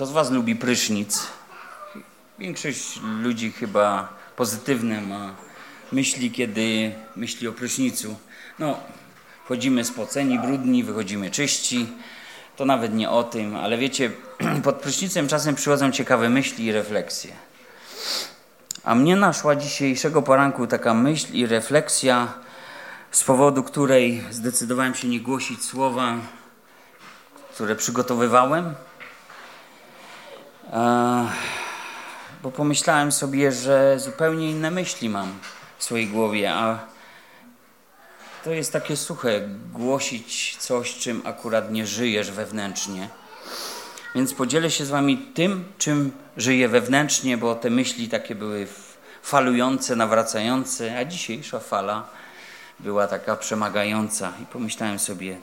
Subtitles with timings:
[0.00, 1.26] Kto z Was lubi prysznic?
[2.38, 5.34] Większość ludzi chyba pozytywne ma
[5.92, 8.16] myśli, kiedy myśli o prysznicu.
[8.58, 8.78] No,
[9.44, 11.86] wchodzimy spoceni, brudni, wychodzimy czyści.
[12.56, 14.10] To nawet nie o tym, ale wiecie,
[14.64, 17.32] pod prysznicem czasem przychodzą ciekawe myśli i refleksje.
[18.84, 22.32] A mnie naszła dzisiejszego poranku taka myśl i refleksja,
[23.10, 26.14] z powodu której zdecydowałem się nie głosić słowa,
[27.54, 28.74] które przygotowywałem.
[32.42, 35.38] Bo pomyślałem sobie, że zupełnie inne myśli mam
[35.78, 36.78] w swojej głowie, a
[38.44, 39.40] to jest takie suche
[39.72, 43.08] głosić coś, czym akurat nie żyjesz wewnętrznie.
[44.14, 48.66] Więc podzielę się z Wami tym, czym żyję wewnętrznie, bo te myśli takie były
[49.22, 52.08] falujące, nawracające, a dzisiejsza fala
[52.80, 54.32] była taka przemagająca.
[54.42, 55.36] I pomyślałem sobie,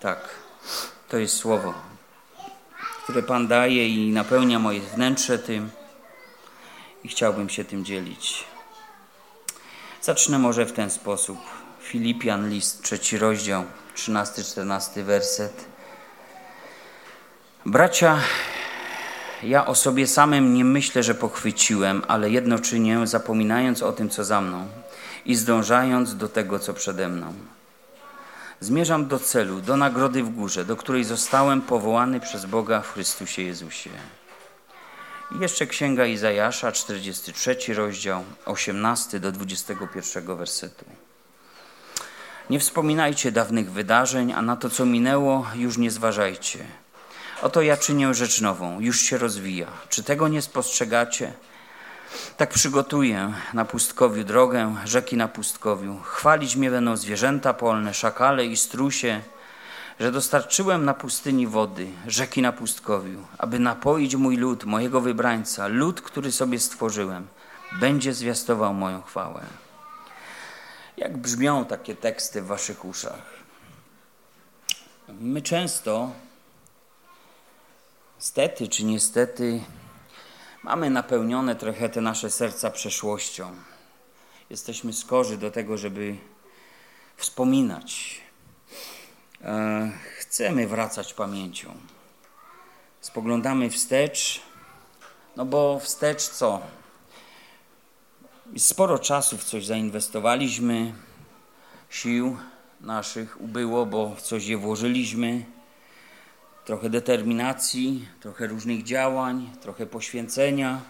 [0.00, 0.18] tak,
[1.08, 1.74] to jest słowo,
[3.08, 5.70] które Pan daje i napełnia moje wnętrze tym
[7.04, 8.44] i chciałbym się tym dzielić.
[10.02, 11.38] Zacznę może w ten sposób.
[11.80, 13.64] Filipian, list, trzeci rozdział,
[13.96, 15.64] 13-14 werset.
[17.66, 18.18] Bracia,
[19.42, 24.24] ja o sobie samym nie myślę, że pochwyciłem, ale jedno czynię, zapominając o tym, co
[24.24, 24.68] za mną
[25.24, 27.34] i zdążając do tego, co przede mną.
[28.60, 33.42] Zmierzam do celu, do nagrody w górze, do której zostałem powołany przez Boga w Chrystusie
[33.42, 33.90] Jezusie.
[35.36, 40.84] I jeszcze Księga Izajasza, 43 rozdział, 18 do 21 wersetu.
[42.50, 46.58] Nie wspominajcie dawnych wydarzeń, a na to, co minęło, już nie zważajcie.
[47.42, 49.66] Oto ja czynię rzecz nową, już się rozwija.
[49.88, 51.32] Czy tego nie spostrzegacie?
[52.36, 55.98] Tak przygotuję na pustkowiu drogę, rzeki na pustkowiu.
[56.02, 59.20] Chwalić mnie będą zwierzęta polne, szakale i strusie,
[60.00, 66.00] że dostarczyłem na pustyni wody, rzeki na pustkowiu, aby napoić mój lud, mojego wybrańca, lud,
[66.00, 67.26] który sobie stworzyłem,
[67.80, 69.40] będzie zwiastował moją chwałę.
[70.96, 73.38] Jak brzmią takie teksty w waszych uszach?
[75.08, 76.12] My często,
[78.18, 79.60] stety czy niestety,
[80.62, 83.54] mamy napełnione trochę te nasze serca przeszłością.
[84.50, 86.16] Jesteśmy skorzy do tego, żeby
[87.16, 88.20] wspominać.
[89.42, 91.74] E, chcemy wracać pamięcią.
[93.00, 94.42] Spoglądamy wstecz,
[95.36, 96.60] no bo wstecz co?
[98.56, 100.94] Sporo czasu w coś zainwestowaliśmy,
[101.90, 102.36] sił
[102.80, 105.44] naszych ubyło, bo w coś je włożyliśmy.
[106.68, 110.80] Trochę determinacji, trochę różnych działań, trochę poświęcenia.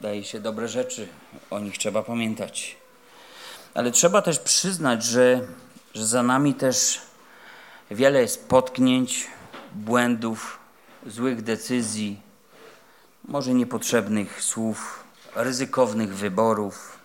[0.00, 1.08] Daje się dobre rzeczy,
[1.50, 2.76] o nich trzeba pamiętać.
[3.74, 5.40] Ale trzeba też przyznać, że,
[5.94, 7.00] że za nami też
[7.90, 9.26] wiele jest potknięć,
[9.74, 10.58] błędów,
[11.06, 12.20] złych decyzji,
[13.24, 16.98] może niepotrzebnych słów, ryzykownych wyborów.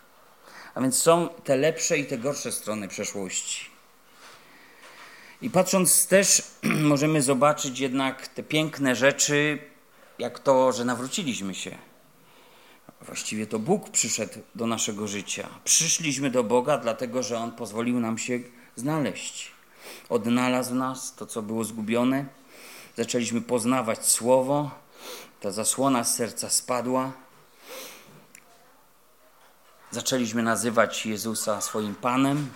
[0.76, 3.75] A więc są te lepsze i te gorsze strony przeszłości.
[5.42, 9.60] I patrząc też, możemy zobaczyć jednak te piękne rzeczy,
[10.20, 11.78] jak to, że nawróciliśmy się.
[13.02, 15.48] Właściwie to Bóg przyszedł do naszego życia.
[15.64, 18.40] Przyszliśmy do Boga, dlatego że On pozwolił nam się
[18.76, 19.52] znaleźć.
[20.10, 22.26] Odnalazł nas to, co było zgubione.
[22.98, 24.72] Zaczęliśmy poznawać Słowo.
[25.42, 27.12] Ta zasłona z serca spadła
[29.96, 32.50] Zaczęliśmy nazywać Jezusa swoim Panem.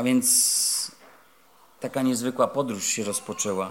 [0.00, 0.92] A więc
[1.80, 3.70] taka niezwykła podróż się rozpoczęła.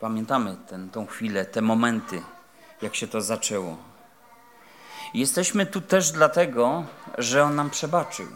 [0.00, 2.22] Pamiętamy ten, tą chwilę, te momenty,
[2.82, 3.76] jak się to zaczęło.
[5.14, 6.84] Jesteśmy tu też dlatego,
[7.18, 8.26] że On nam przebaczył.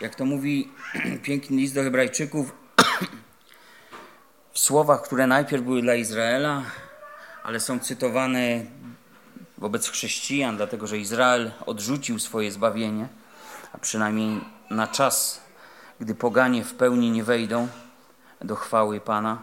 [0.00, 0.72] Jak to mówi
[1.22, 2.52] piękny list do Hebrajczyków,
[4.52, 6.62] w słowach, które najpierw były dla Izraela,
[7.42, 8.64] ale są cytowane
[9.58, 13.08] wobec chrześcijan, dlatego że Izrael odrzucił swoje zbawienie,
[13.72, 14.40] a przynajmniej
[14.72, 15.40] na czas,
[16.00, 17.68] gdy poganie w pełni nie wejdą
[18.40, 19.42] do chwały Pana.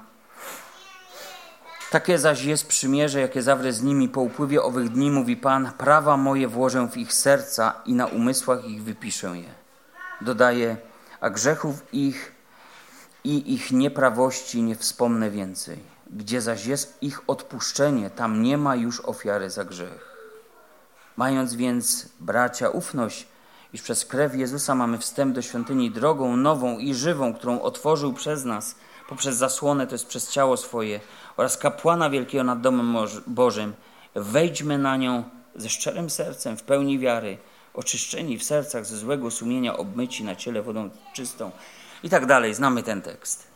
[1.92, 6.18] Takie zaś jest przymierze, jakie zawrę z nimi po upływie owych dni, mówi Pan, prawa
[6.18, 9.50] moje włożę w ich serca i na umysłach ich wypiszę je.
[10.22, 10.78] Dodaje,
[11.22, 12.32] a grzechów ich
[13.24, 15.80] i ich nieprawości nie wspomnę więcej.
[16.10, 20.16] Gdzie zaś jest ich odpuszczenie, tam nie ma już ofiary za grzech.
[21.18, 23.28] Mając więc, bracia, ufność,
[23.74, 28.46] iż przez krew Jezusa mamy wstęp do świątyni drogą nową i żywą, którą otworzył przez
[28.46, 28.76] nas,
[29.10, 31.00] poprzez zasłonę, to jest przez ciało swoje,
[31.38, 33.74] oraz kapłana wielkiego nad domem Bożym,
[34.16, 35.24] wejdźmy na nią
[35.56, 37.38] ze szczerym sercem, w pełni wiary,
[37.74, 41.52] oczyszczeni w sercach ze złego sumienia, obmyci na ciele wodą czystą
[42.04, 42.54] i tak dalej.
[42.54, 43.48] Znamy ten tekst.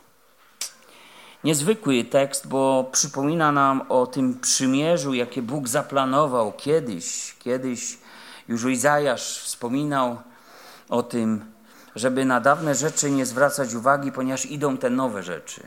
[1.44, 7.36] niezwykły tekst, bo przypomina nam o tym przymierzu, jakie Bóg zaplanował kiedyś.
[7.38, 7.98] Kiedyś
[8.48, 10.18] już Izajasz wspominał
[10.88, 11.52] o tym,
[11.96, 15.66] żeby na dawne rzeczy nie zwracać uwagi, ponieważ idą te nowe rzeczy.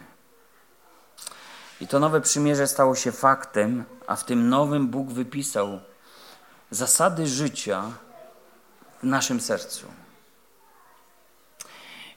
[1.82, 5.80] I to nowe przymierze stało się faktem, a w tym nowym Bóg wypisał
[6.72, 7.84] zasady życia
[9.04, 9.88] w naszym sercu.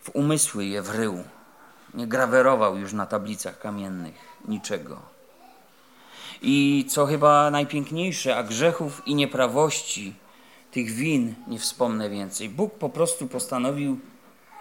[0.03, 1.25] W umysły je wrył.
[1.95, 4.15] Nie grawerował już na tablicach kamiennych
[4.49, 5.03] niczego.
[6.43, 10.15] I co chyba najpiękniejsze, a grzechów i nieprawości,
[10.71, 12.49] tych win nie wspomnę więcej.
[12.49, 14.01] Bóg po prostu postanowił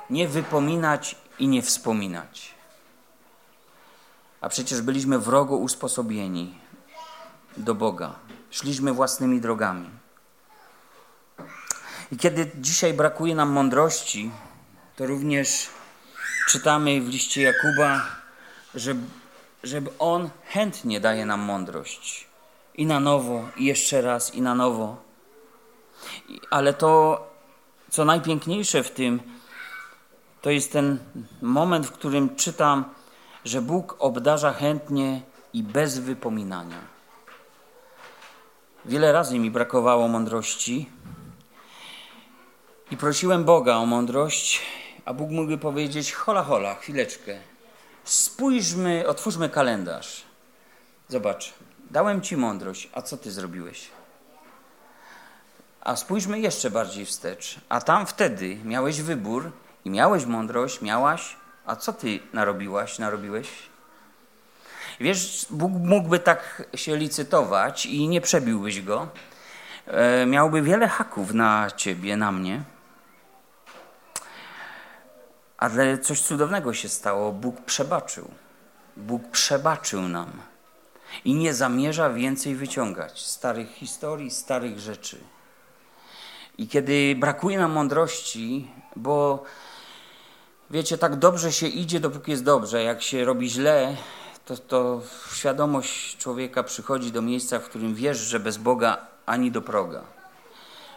[0.09, 2.56] nie wypominać i nie wspominać.
[4.41, 6.56] A przecież byliśmy wrogo usposobieni
[7.57, 8.15] do Boga.
[8.51, 9.89] Szliśmy własnymi drogami.
[12.11, 14.31] I kiedy dzisiaj brakuje nam mądrości,
[14.95, 15.69] to również
[16.47, 18.06] czytamy w liście Jakuba,
[18.75, 18.95] że,
[19.63, 22.27] że On chętnie daje nam mądrość.
[22.75, 25.08] I na nowo, i jeszcze raz, i na nowo.
[26.49, 27.23] Ale to,
[27.89, 29.19] co najpiękniejsze w tym,
[30.41, 30.99] to jest ten
[31.41, 32.85] moment, w którym czytam,
[33.45, 35.21] że Bóg obdarza chętnie
[35.53, 36.81] i bez wypominania.
[38.85, 40.89] Wiele razy mi brakowało mądrości
[42.91, 44.61] i prosiłem Boga o mądrość,
[45.05, 47.39] a Bóg mógłby powiedzieć: hola, hola, chwileczkę.
[48.03, 50.23] Spójrzmy, otwórzmy kalendarz.
[51.07, 51.53] Zobacz,
[51.91, 53.98] dałem ci mądrość, a co ty zrobiłeś?
[55.81, 57.59] A spójrzmy jeszcze bardziej wstecz.
[57.69, 59.51] A tam wtedy miałeś wybór
[59.85, 61.35] i miałeś mądrość, miałaś,
[61.65, 63.47] a co ty narobiłaś, narobiłeś?
[64.99, 69.07] Wiesz, Bóg mógłby tak się licytować i nie przebiłbyś go.
[69.87, 72.63] E, miałby wiele haków na ciebie, na mnie.
[75.57, 77.31] Ale coś cudownego się stało.
[77.31, 78.31] Bóg przebaczył.
[78.97, 80.31] Bóg przebaczył nam
[81.25, 85.17] i nie zamierza więcej wyciągać starych historii, starych rzeczy.
[86.59, 89.44] I kiedy brakuje nam mądrości, bo
[90.69, 92.83] wiecie, tak dobrze się idzie, dopóki jest dobrze.
[92.83, 93.95] Jak się robi źle,
[94.45, 95.01] to, to
[95.33, 100.01] świadomość człowieka przychodzi do miejsca, w którym wiesz, że bez Boga ani do proga,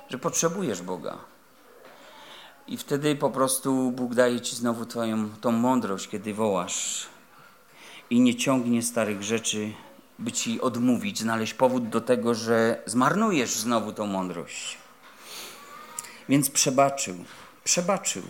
[0.08, 1.18] że potrzebujesz Boga.
[2.66, 7.06] I wtedy po prostu Bóg daje ci znowu twoją tą mądrość, kiedy wołasz
[8.10, 9.72] i nie ciągnie starych rzeczy,
[10.18, 14.81] by ci odmówić, znaleźć powód do tego, że zmarnujesz znowu tą mądrość.
[16.28, 17.16] Więc przebaczył,
[17.64, 18.22] przebaczył.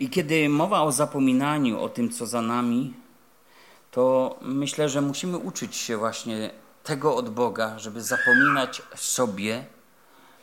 [0.00, 2.94] I kiedy mowa o zapominaniu, o tym, co za nami,
[3.90, 6.50] to myślę, że musimy uczyć się właśnie
[6.84, 9.64] tego od Boga, żeby zapominać sobie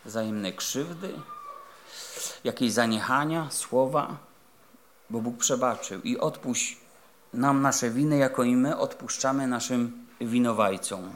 [0.05, 1.13] wzajemne krzywdy,
[2.43, 4.17] jakieś zaniechania, słowa,
[5.09, 6.77] bo Bóg przebaczył i odpuść
[7.33, 11.11] nam nasze winy, jako i my odpuszczamy naszym winowajcom.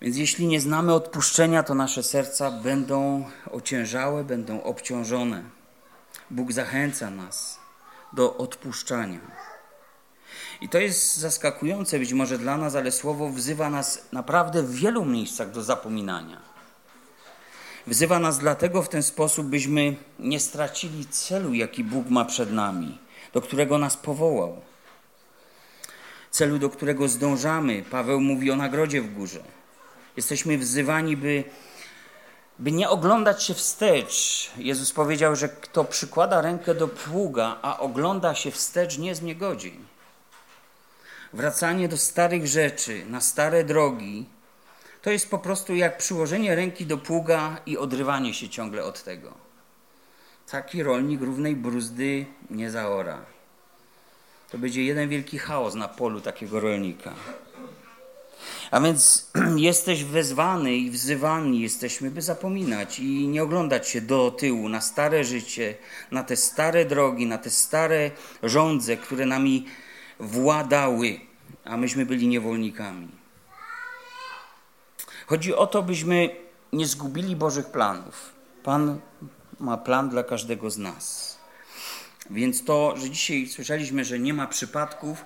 [0.00, 5.42] Więc jeśli nie znamy odpuszczenia, to nasze serca będą ociężałe, będą obciążone.
[6.30, 7.58] Bóg zachęca nas
[8.12, 9.20] do odpuszczania.
[10.60, 15.04] I to jest zaskakujące być może dla nas, ale słowo wzywa nas naprawdę w wielu
[15.04, 16.40] miejscach do zapominania.
[17.86, 22.98] Wzywa nas dlatego w ten sposób, byśmy nie stracili celu, jaki Bóg ma przed nami,
[23.32, 24.60] do którego nas powołał.
[26.30, 27.84] Celu, do którego zdążamy.
[27.90, 29.40] Paweł mówi o nagrodzie w górze.
[30.16, 31.44] Jesteśmy wzywani, by
[32.58, 34.50] by nie oglądać się wstecz.
[34.56, 39.24] Jezus powiedział, że kto przykłada rękę do pługa, a ogląda się wstecz, nie jest w
[39.24, 39.84] niegodzień.
[41.32, 44.26] Wracanie do starych rzeczy, na stare drogi,
[45.02, 49.34] to jest po prostu jak przyłożenie ręki do pługa i odrywanie się ciągle od tego.
[50.50, 53.18] Taki rolnik równej bruzdy nie zaora.
[54.50, 57.14] To będzie jeden wielki chaos na polu takiego rolnika.
[58.74, 64.68] A więc jesteś wezwany i wzywani jesteśmy, by zapominać i nie oglądać się do tyłu
[64.68, 65.74] na stare życie,
[66.10, 68.10] na te stare drogi, na te stare
[68.42, 69.66] rządze, które nami
[70.20, 71.20] władały,
[71.64, 73.08] a myśmy byli niewolnikami.
[75.26, 76.36] Chodzi o to, byśmy
[76.72, 78.32] nie zgubili Bożych planów.
[78.62, 79.00] Pan
[79.60, 81.38] ma plan dla każdego z nas.
[82.30, 85.24] Więc to, że dzisiaj słyszeliśmy, że nie ma przypadków,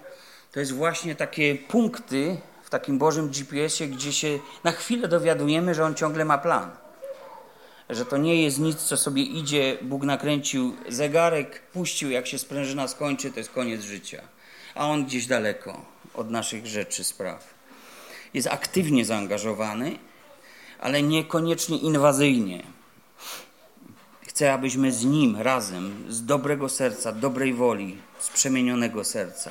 [0.52, 2.36] to jest właśnie takie punkty,
[2.68, 6.70] w takim Bożym GPS-ie, gdzie się na chwilę dowiadujemy, że On ciągle ma plan.
[7.90, 12.88] Że to nie jest nic, co sobie idzie, Bóg nakręcił zegarek, puścił, jak się sprężyna
[12.88, 14.22] skończy, to jest koniec życia.
[14.74, 15.84] A On gdzieś daleko
[16.14, 17.54] od naszych rzeczy, spraw.
[18.34, 19.98] Jest aktywnie zaangażowany,
[20.80, 22.62] ale niekoniecznie inwazyjnie.
[24.26, 29.50] Chce, abyśmy z Nim razem, z dobrego serca, dobrej woli, z przemienionego serca,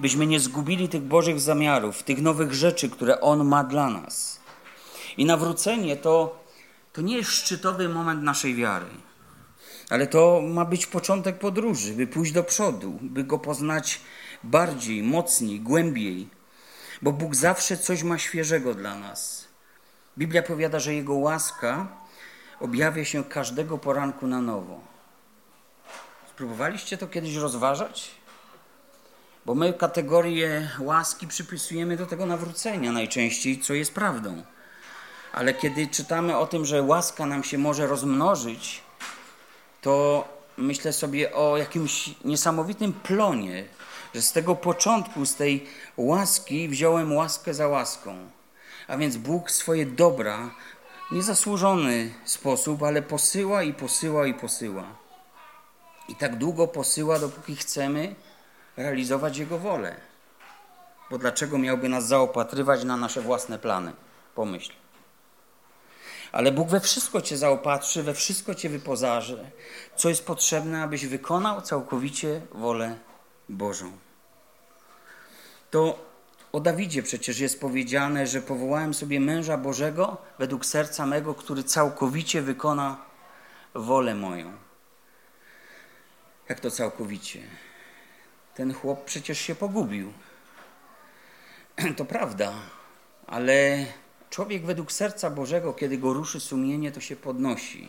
[0.00, 4.40] byśmy nie zgubili tych Bożych zamiarów, tych nowych rzeczy, które On ma dla nas.
[5.16, 6.44] I nawrócenie to,
[6.92, 8.86] to nie jest szczytowy moment naszej wiary,
[9.90, 14.00] ale to ma być początek podróży, by pójść do przodu, by Go poznać
[14.44, 16.28] bardziej, mocniej, głębiej,
[17.02, 19.48] bo Bóg zawsze coś ma świeżego dla nas.
[20.18, 21.86] Biblia powiada, że Jego łaska
[22.60, 24.80] objawia się każdego poranku na nowo.
[26.30, 28.10] Spróbowaliście to kiedyś rozważać?
[29.46, 34.42] Bo my kategorię łaski przypisujemy do tego nawrócenia najczęściej, co jest prawdą.
[35.32, 38.82] Ale kiedy czytamy o tym, że łaska nam się może rozmnożyć,
[39.82, 40.24] to
[40.56, 43.64] myślę sobie o jakimś niesamowitym plonie,
[44.14, 48.16] że z tego początku, z tej łaski wziąłem łaskę za łaską.
[48.88, 50.50] A więc Bóg swoje dobra
[51.12, 54.84] niezasłużony sposób, ale posyła i posyła i posyła.
[56.08, 58.14] I tak długo posyła, dopóki chcemy
[58.76, 59.96] realizować Jego wolę.
[61.10, 63.92] Bo dlaczego miałby nas zaopatrywać na nasze własne plany?
[64.34, 64.72] Pomyśl.
[66.32, 69.50] Ale Bóg we wszystko Cię zaopatrzy, we wszystko Cię wypozaży,
[69.96, 72.96] co jest potrzebne, abyś wykonał całkowicie wolę
[73.48, 73.92] Bożą.
[75.70, 75.98] To
[76.52, 82.42] o Dawidzie przecież jest powiedziane, że powołałem sobie męża Bożego według serca mego, który całkowicie
[82.42, 82.96] wykona
[83.74, 84.52] wolę moją.
[86.48, 87.40] Jak to całkowicie?
[88.56, 90.12] Ten chłop przecież się pogubił.
[91.96, 92.52] To prawda,
[93.26, 93.86] ale
[94.30, 97.88] człowiek według serca Bożego, kiedy go ruszy sumienie, to się podnosi.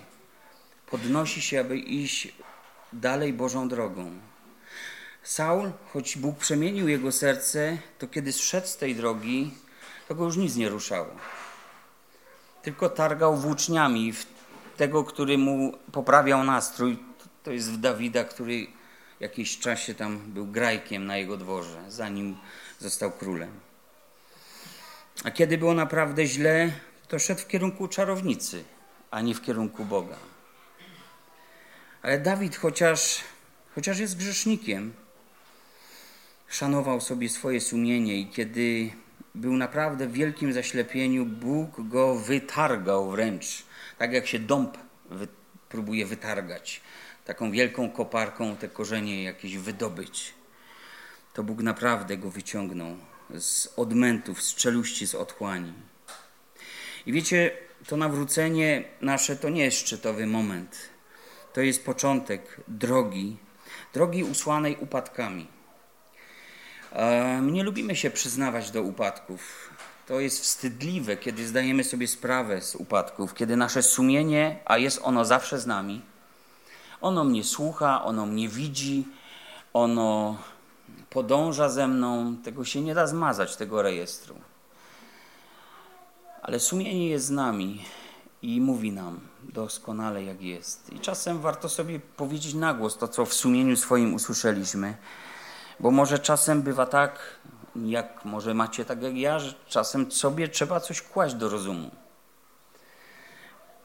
[0.92, 2.34] Podnosi się, aby iść
[2.94, 4.12] dalej Bożą drogą.
[5.24, 9.54] Saul, choć Bóg przemienił jego serce, to kiedy zszedł z tej drogi,
[10.08, 11.16] to go już nic nie ruszało.
[12.62, 14.26] Tylko targał włóczniami w
[14.78, 17.00] tego, który mu poprawiał nastrój.
[17.44, 18.77] To jest w Dawida, który
[19.20, 22.38] jakiś czasie tam był grajkiem na jego dworze, zanim
[22.80, 23.52] został królem.
[25.24, 26.72] A kiedy było naprawdę źle,
[27.08, 28.64] to szedł w kierunku czarownicy,
[29.12, 30.18] a nie w kierunku Boga.
[32.02, 33.20] Ale Dawid, chociaż,
[33.76, 34.94] chociaż jest grzesznikiem,
[36.48, 38.92] szanował sobie swoje sumienie i kiedy
[39.36, 43.64] był naprawdę w wielkim zaślepieniu, Bóg go wytargał wręcz,
[43.98, 44.78] tak jak się dąb
[45.10, 45.28] wy,
[45.70, 46.82] próbuje wytargać,
[47.28, 50.34] taką wielką koparką te korzenie jakieś wydobyć.
[51.34, 52.98] To Bóg naprawdę go wyciągnął
[53.40, 55.74] z odmętów, z czeluści, z otchłani.
[57.06, 57.52] I wiecie,
[57.88, 60.90] to nawrócenie nasze to nie jest szczytowy moment.
[61.54, 63.38] To jest początek drogi,
[63.94, 65.48] drogi usłanej upadkami.
[67.42, 69.70] My nie lubimy się przyznawać do upadków.
[70.06, 75.26] To jest wstydliwe, kiedy zdajemy sobie sprawę z upadków, kiedy nasze sumienie, a jest ono
[75.26, 76.02] zawsze z nami,
[77.02, 79.08] ono mnie słucha, ono mnie widzi,
[79.74, 80.38] ono
[81.10, 84.36] podąża ze mną, tego się nie da zmazać, tego rejestru.
[86.42, 87.84] Ale sumienie jest z nami
[88.42, 90.94] i mówi nam doskonale, jak jest.
[90.94, 94.98] I czasem warto sobie powiedzieć na głos to, co w sumieniu swoim usłyszeliśmy
[95.80, 97.20] bo może czasem bywa tak,
[97.76, 101.92] jak może macie tak jak ja, że czasem sobie trzeba coś kłaść do rozumu.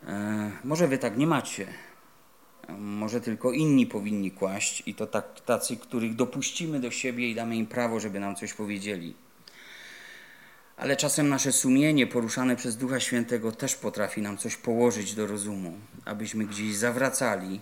[0.07, 1.67] E, może wy tak nie macie.
[2.79, 7.57] Może tylko inni powinni kłaść i to tak, tacy, których dopuścimy do siebie i damy
[7.57, 9.15] im prawo, żeby nam coś powiedzieli.
[10.77, 15.79] Ale czasem nasze sumienie poruszane przez Ducha Świętego też potrafi nam coś położyć do rozumu,
[16.05, 17.61] abyśmy gdzieś zawracali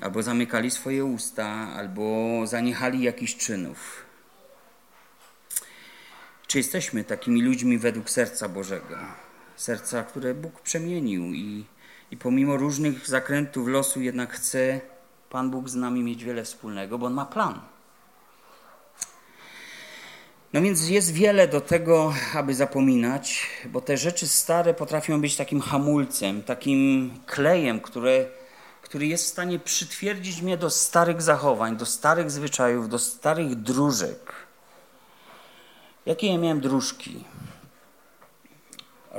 [0.00, 4.08] albo zamykali swoje usta, albo zaniechali jakichś czynów.
[6.46, 8.98] Czy jesteśmy takimi ludźmi według serca Bożego?
[9.56, 11.64] Serca, które Bóg przemienił i,
[12.10, 14.80] i pomimo różnych zakrętów losu jednak chce
[15.30, 17.60] Pan Bóg z nami mieć wiele wspólnego, bo On ma plan.
[20.52, 25.60] No więc jest wiele do tego, aby zapominać, bo te rzeczy stare potrafią być takim
[25.60, 28.26] hamulcem, takim klejem, które
[28.88, 34.32] który jest w stanie przytwierdzić mnie do starych zachowań, do starych zwyczajów, do starych dróżek.
[36.06, 37.24] Jakie ja miałem dróżki?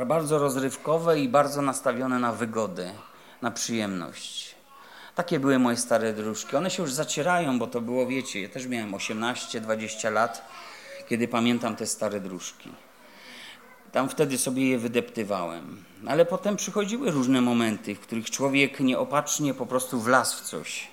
[0.05, 2.91] Bardzo rozrywkowe i bardzo nastawione na wygodę,
[3.41, 4.55] na przyjemność.
[5.15, 6.55] Takie były moje stare dróżki.
[6.55, 10.49] One się już zacierają, bo to było, wiecie, ja też miałem 18-20 lat,
[11.09, 12.69] kiedy pamiętam te stare dróżki.
[13.91, 15.83] Tam wtedy sobie je wydeptywałem.
[16.07, 20.87] Ale potem przychodziły różne momenty, w których człowiek nieopatrznie po prostu wlazł w coś.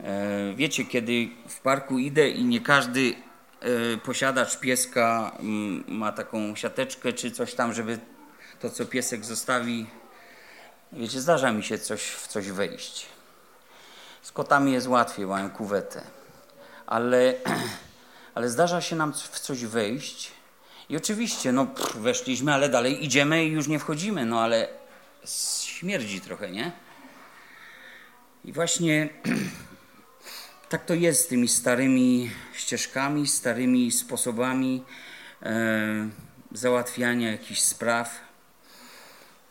[0.00, 3.14] E, wiecie, kiedy w parku idę i nie każdy
[3.60, 7.98] e, posiadacz pieska mm, ma taką siateczkę czy coś tam, żeby
[8.60, 9.86] to, co piesek zostawi,
[10.92, 13.06] Wiecie, zdarza mi się coś, w coś wejść.
[14.22, 16.02] Z kotami jest łatwiej, mają kuwetę.
[16.86, 17.34] Ale,
[18.34, 20.30] ale zdarza się nam w coś wejść
[20.88, 24.68] i oczywiście, no pff, weszliśmy, ale dalej idziemy i już nie wchodzimy, no ale
[25.64, 26.72] śmierdzi trochę, nie?
[28.44, 29.08] I właśnie
[30.68, 34.84] tak to jest z tymi starymi ścieżkami, starymi sposobami
[35.42, 36.08] e,
[36.52, 38.29] załatwiania jakichś spraw,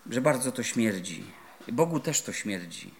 [0.09, 1.23] że bardzo to śmierdzi.
[1.67, 2.91] Bogu też to śmierdzi.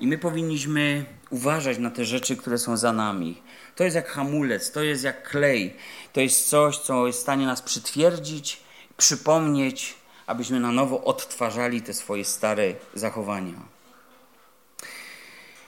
[0.00, 3.42] I my powinniśmy uważać na te rzeczy, które są za nami.
[3.76, 5.76] To jest jak hamulec, to jest jak klej.
[6.12, 8.60] To jest coś, co jest w stanie nas przytwierdzić,
[8.96, 9.94] przypomnieć,
[10.26, 13.54] abyśmy na nowo odtwarzali te swoje stare zachowania.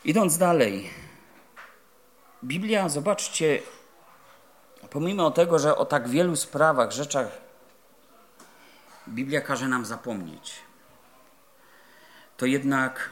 [0.04, 0.90] Idąc dalej,
[2.44, 3.62] Biblia, zobaczcie,
[4.90, 7.45] pomimo tego, że o tak wielu sprawach, rzeczach
[9.08, 10.54] Biblia każe nam zapomnieć,
[12.36, 13.10] to jednak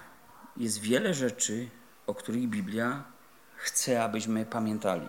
[0.57, 1.69] jest wiele rzeczy,
[2.07, 3.05] o których Biblia
[3.57, 5.09] chce, abyśmy pamiętali.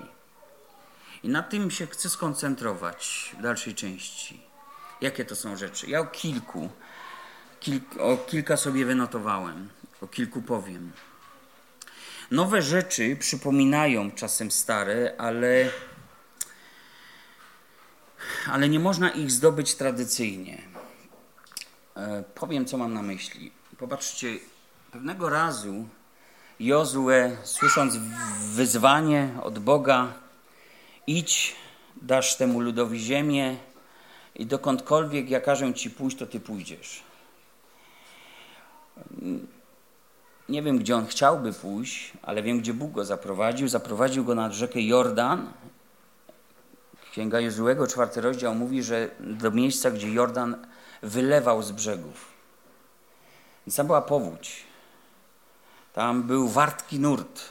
[1.23, 4.41] I na tym się chcę skoncentrować w dalszej części.
[5.01, 5.89] Jakie to są rzeczy?
[5.89, 6.69] Ja o kilku,
[7.99, 9.69] o kilka sobie wynotowałem,
[10.01, 10.91] o kilku powiem.
[12.31, 15.69] Nowe rzeczy przypominają czasem stare, ale,
[18.47, 20.74] ale nie można ich zdobyć tradycyjnie.
[21.95, 23.51] E, powiem, co mam na myśli.
[23.77, 24.27] Popatrzcie,
[24.91, 25.85] pewnego razu
[26.59, 27.97] Jozue, słysząc
[28.39, 30.13] wyzwanie od Boga,
[31.07, 31.55] idź,
[32.01, 33.55] dasz temu ludowi ziemię
[34.35, 37.03] i dokądkolwiek ja każę ci pójść, to ty pójdziesz.
[40.49, 43.67] Nie wiem, gdzie on chciałby pójść, ale wiem, gdzie Bóg go zaprowadził.
[43.67, 45.51] Zaprowadził go nad rzekę Jordan.
[47.11, 50.67] Księga Jozuego, czwarty rozdział, mówi, że do miejsca, gdzie Jordan
[51.05, 52.25] wylewał z brzegów.
[53.67, 54.63] Więc tam była powódź.
[55.93, 57.41] Tam był wartki nurt.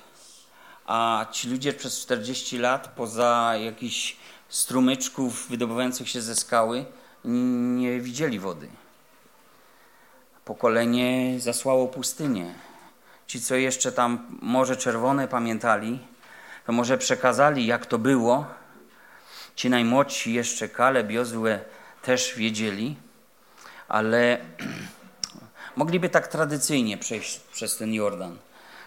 [0.86, 4.16] A ci ludzie przez 40 lat, poza jakichś
[4.48, 6.84] strumyczków wydobywających się ze skały,
[7.24, 8.68] nie widzieli wody.
[10.44, 12.54] Pokolenie zasłało pustynię.
[13.26, 15.98] Ci, co jeszcze tam Morze Czerwone pamiętali,
[16.66, 18.46] to może przekazali, jak to było.
[19.56, 21.58] Ci najmłodsi jeszcze, Kaleb, Jozue,
[22.02, 22.96] też wiedzieli,
[23.88, 24.38] ale
[25.76, 28.38] mogliby tak tradycyjnie przejść przez ten Jordan.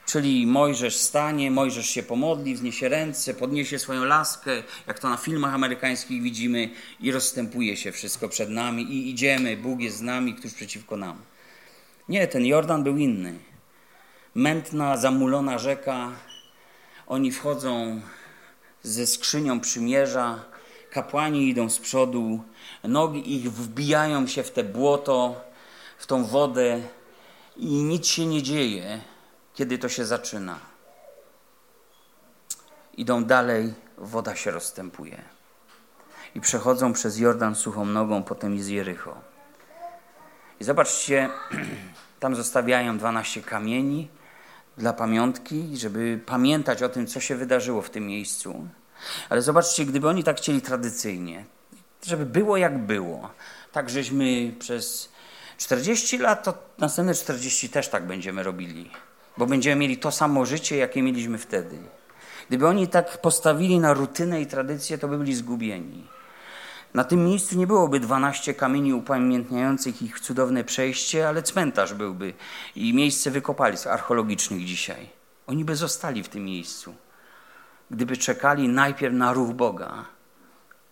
[0.05, 4.51] Czyli Mojżesz stanie, Mojżesz się pomodli, wzniesie ręce, podniesie swoją laskę,
[4.87, 9.79] jak to na filmach amerykańskich widzimy, i rozstępuje się wszystko przed nami, i idziemy, Bóg
[9.79, 11.21] jest z nami, któż przeciwko nam.
[12.09, 13.39] Nie, ten Jordan był inny
[14.37, 16.11] mętna, zamulona rzeka.
[17.07, 18.01] Oni wchodzą
[18.83, 20.45] ze skrzynią przymierza,
[20.97, 22.43] kapłani idą z przodu,
[22.83, 25.41] nogi ich wbijają się w te błoto,
[25.97, 26.81] w tą wodę
[27.57, 29.01] i nic się nie dzieje,
[29.53, 30.59] kiedy to się zaczyna.
[32.97, 35.21] Idą dalej, woda się rozstępuje.
[36.35, 39.15] I przechodzą przez Jordan suchą nogą, potem z Jericho.
[40.59, 41.29] I zobaczcie,
[42.19, 44.07] tam zostawiają 12 kamieni,
[44.77, 48.67] dla pamiątki, żeby pamiętać o tym, co się wydarzyło w tym miejscu.
[49.29, 51.45] Ale zobaczcie, gdyby oni tak chcieli tradycyjnie,
[52.05, 53.29] żeby było jak było,
[53.71, 55.09] tak żeśmy przez
[55.57, 58.91] 40 lat, to następne 40 też tak będziemy robili,
[59.37, 61.77] bo będziemy mieli to samo życie, jakie mieliśmy wtedy.
[62.47, 66.07] Gdyby oni tak postawili na rutynę i tradycję, to by byli zgubieni.
[66.93, 72.33] Na tym miejscu nie byłoby 12 kamieni upamiętniających ich cudowne przejście, ale cmentarz byłby
[72.75, 75.09] i miejsce wykopalisk archeologicznych dzisiaj.
[75.47, 76.95] Oni by zostali w tym miejscu,
[77.91, 80.05] gdyby czekali najpierw na ruch Boga.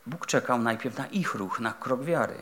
[0.06, 2.38] Bóg czekał najpierw na ich ruch, na krok wiary.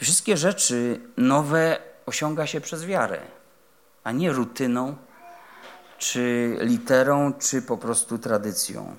[0.00, 3.20] I wszystkie rzeczy nowe osiąga się przez wiarę,
[4.04, 4.96] a nie rutyną,
[5.98, 8.96] czy literą, czy po prostu tradycją.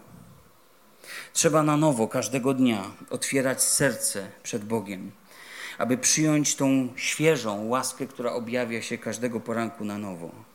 [1.33, 5.11] Trzeba na nowo każdego dnia otwierać serce przed Bogiem,
[5.77, 10.54] aby przyjąć tą świeżą łaskę, która objawia się każdego poranku na nowo.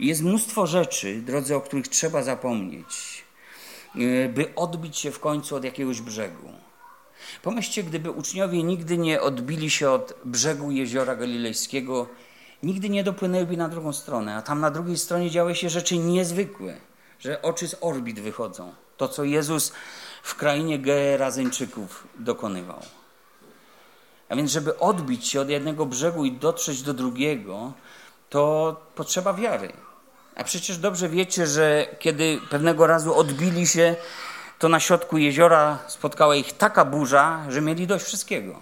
[0.00, 3.24] Jest mnóstwo rzeczy, drodzy, o których trzeba zapomnieć,
[3.94, 6.48] e, by odbić się w końcu od jakiegoś brzegu.
[7.42, 12.06] Pomyślcie, gdyby uczniowie nigdy nie odbili się od brzegu jeziora galilejskiego,
[12.62, 16.76] nigdy nie dopłynęliby na drugą stronę, a tam na drugiej stronie działy się rzeczy niezwykłe,
[17.18, 18.74] że oczy z orbit wychodzą.
[18.96, 19.72] To, co Jezus
[20.22, 22.80] w krainie Gerazyńczyków dokonywał.
[24.28, 27.72] A więc, żeby odbić się od jednego brzegu i dotrzeć do drugiego,
[28.30, 29.72] to potrzeba wiary.
[30.36, 33.96] A przecież dobrze wiecie, że kiedy pewnego razu odbili się,
[34.58, 38.60] to na środku jeziora spotkała ich taka burza, że mieli dość wszystkiego.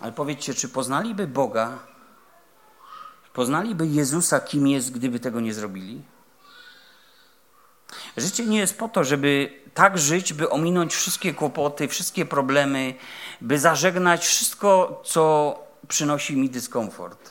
[0.00, 1.78] Ale powiedzcie, czy poznaliby Boga,
[3.32, 6.02] poznaliby Jezusa, kim jest, gdyby tego nie zrobili?
[8.16, 12.94] Życie nie jest po to, żeby tak żyć, by ominąć wszystkie kłopoty, wszystkie problemy,
[13.40, 17.30] by zażegnać wszystko, co przynosi mi dyskomfort.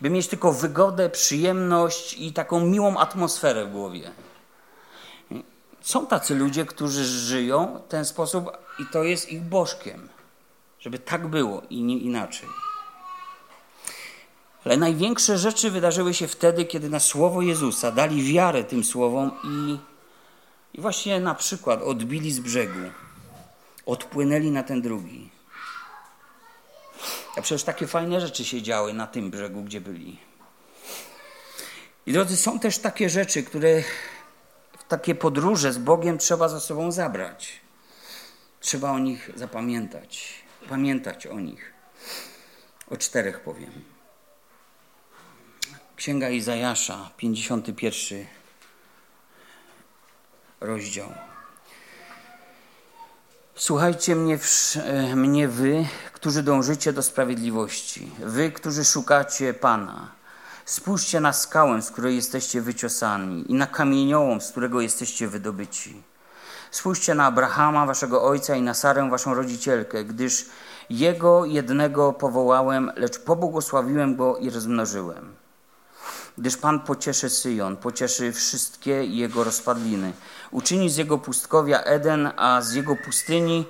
[0.00, 4.10] By mieć tylko wygodę, przyjemność i taką miłą atmosferę w głowie.
[5.80, 10.08] Są tacy ludzie, którzy żyją w ten sposób i to jest ich bożkiem.
[10.80, 12.48] Żeby tak było i nie inaczej.
[14.64, 19.78] Ale największe rzeczy wydarzyły się wtedy, kiedy na słowo Jezusa dali wiarę tym słowom i,
[20.78, 22.90] i właśnie na przykład odbili z brzegu,
[23.86, 25.31] odpłynęli na ten drugi.
[27.36, 30.18] A przecież takie fajne rzeczy się działy na tym brzegu, gdzie byli.
[32.06, 33.82] I drodzy, są też takie rzeczy, które
[34.78, 37.60] w takie podróże z Bogiem trzeba za sobą zabrać.
[38.60, 40.34] Trzeba o nich zapamiętać,
[40.68, 41.72] pamiętać o nich.
[42.90, 43.84] O czterech powiem.
[45.96, 48.26] Księga Izajasza, 51
[50.60, 51.31] rozdział.
[53.64, 54.38] Słuchajcie mnie,
[54.76, 60.08] e, mnie wy, którzy dążycie do sprawiedliwości, wy, którzy szukacie Pana.
[60.64, 66.02] Spójrzcie na skałę, z której jesteście wyciosani i na kamieniołom, z którego jesteście wydobyci.
[66.70, 70.46] Spójrzcie na Abrahama, waszego ojca i na Sarę, waszą rodzicielkę, gdyż
[70.90, 75.42] jego jednego powołałem, lecz pobłogosławiłem go i rozmnożyłem
[76.38, 80.12] gdyż Pan pocieszy Syjon, pocieszy wszystkie jego rozpadliny.
[80.52, 83.66] Uczyni z jego pustkowia Eden, a z jego pustyni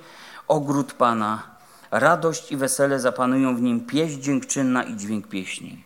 [0.47, 1.55] ogród Pana.
[1.91, 5.83] Radość i wesele zapanują w nim pieśń dziękczynna i dźwięk pieśni.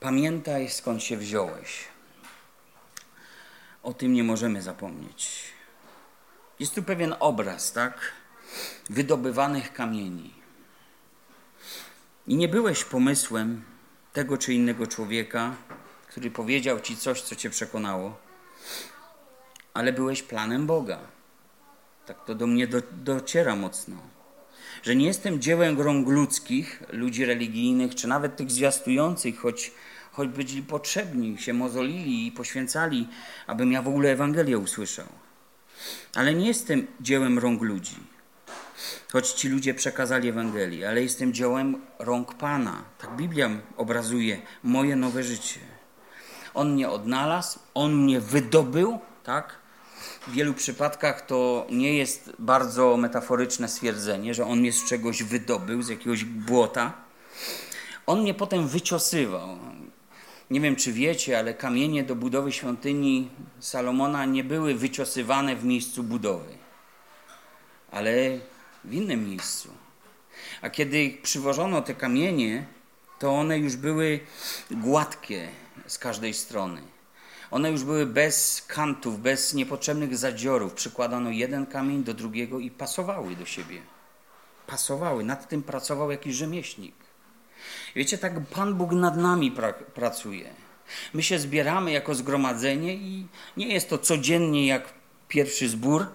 [0.00, 1.84] Pamiętaj, skąd się wziąłeś.
[3.82, 5.44] O tym nie możemy zapomnieć.
[6.60, 8.12] Jest tu pewien obraz, tak?
[8.90, 10.34] Wydobywanych kamieni.
[12.26, 13.62] I nie byłeś pomysłem,
[14.12, 15.54] tego czy innego człowieka,
[16.08, 18.25] który powiedział ci coś, co cię przekonało,
[19.76, 20.98] ale byłeś planem Boga.
[22.06, 23.96] Tak to do mnie do, dociera mocno.
[24.82, 29.72] Że nie jestem dziełem rąk ludzkich, ludzi religijnych, czy nawet tych zwiastujących, choć,
[30.12, 33.08] choć byli potrzebni, się mozolili i poświęcali,
[33.46, 35.06] abym ja w ogóle Ewangelię usłyszał.
[36.14, 37.96] Ale nie jestem dziełem rąk ludzi
[39.12, 42.82] choć ci ludzie przekazali Ewangelię, ale jestem dziełem rąk Pana.
[42.98, 45.60] Tak Biblia obrazuje moje nowe życie.
[46.54, 49.58] On mnie odnalazł, On mnie wydobył, tak?
[50.26, 55.82] W wielu przypadkach to nie jest bardzo metaforyczne stwierdzenie, że On mnie z czegoś wydobył,
[55.82, 56.92] z jakiegoś błota.
[58.06, 59.58] On mnie potem wyczosywał.
[60.50, 63.28] Nie wiem, czy wiecie, ale kamienie do budowy świątyni
[63.60, 66.58] Salomona nie były wyczosywane w miejscu budowy.
[67.90, 68.12] Ale
[68.84, 69.68] w innym miejscu.
[70.62, 72.66] A kiedy przywożono te kamienie,
[73.18, 74.20] to one już były
[74.70, 75.48] gładkie
[75.86, 76.95] z każdej strony.
[77.50, 80.74] One już były bez kantów, bez niepotrzebnych zadziorów.
[80.74, 83.82] Przykładano jeden kamień do drugiego i pasowały do siebie.
[84.66, 85.24] Pasowały.
[85.24, 86.94] Nad tym pracował jakiś rzemieślnik.
[87.94, 90.50] Wiecie, tak Pan Bóg nad nami pra pracuje.
[91.14, 94.94] My się zbieramy jako zgromadzenie i nie jest to codziennie jak
[95.28, 96.06] pierwszy zbór,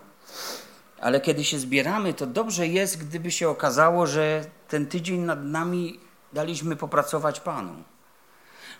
[1.00, 6.00] ale kiedy się zbieramy, to dobrze jest, gdyby się okazało, że ten tydzień nad nami
[6.34, 7.84] daliśmy popracować Panu.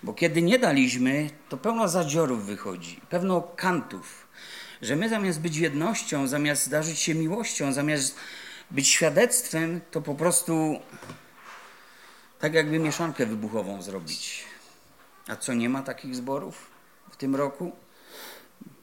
[0.02, 4.26] Bo kiedy nie daliśmy, to pełno zadziorów wychodzi, pełno kantów.
[4.82, 8.16] Że my zamiast być jednością, zamiast zdarzyć się miłością, zamiast
[8.70, 10.80] być świadectwem, to po prostu
[12.40, 14.44] tak jakby mieszankę wybuchową zrobić.
[15.28, 16.70] A co nie ma takich zborów
[17.10, 17.72] w tym roku?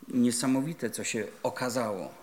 [0.07, 2.13] Niesamowite, co się okazało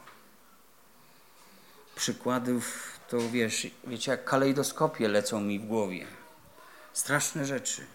[1.96, 6.06] przykładów, to wiesz, wiecie, jak kalejdoskopie lecą mi w głowie.
[6.92, 7.86] Straszne rzeczy.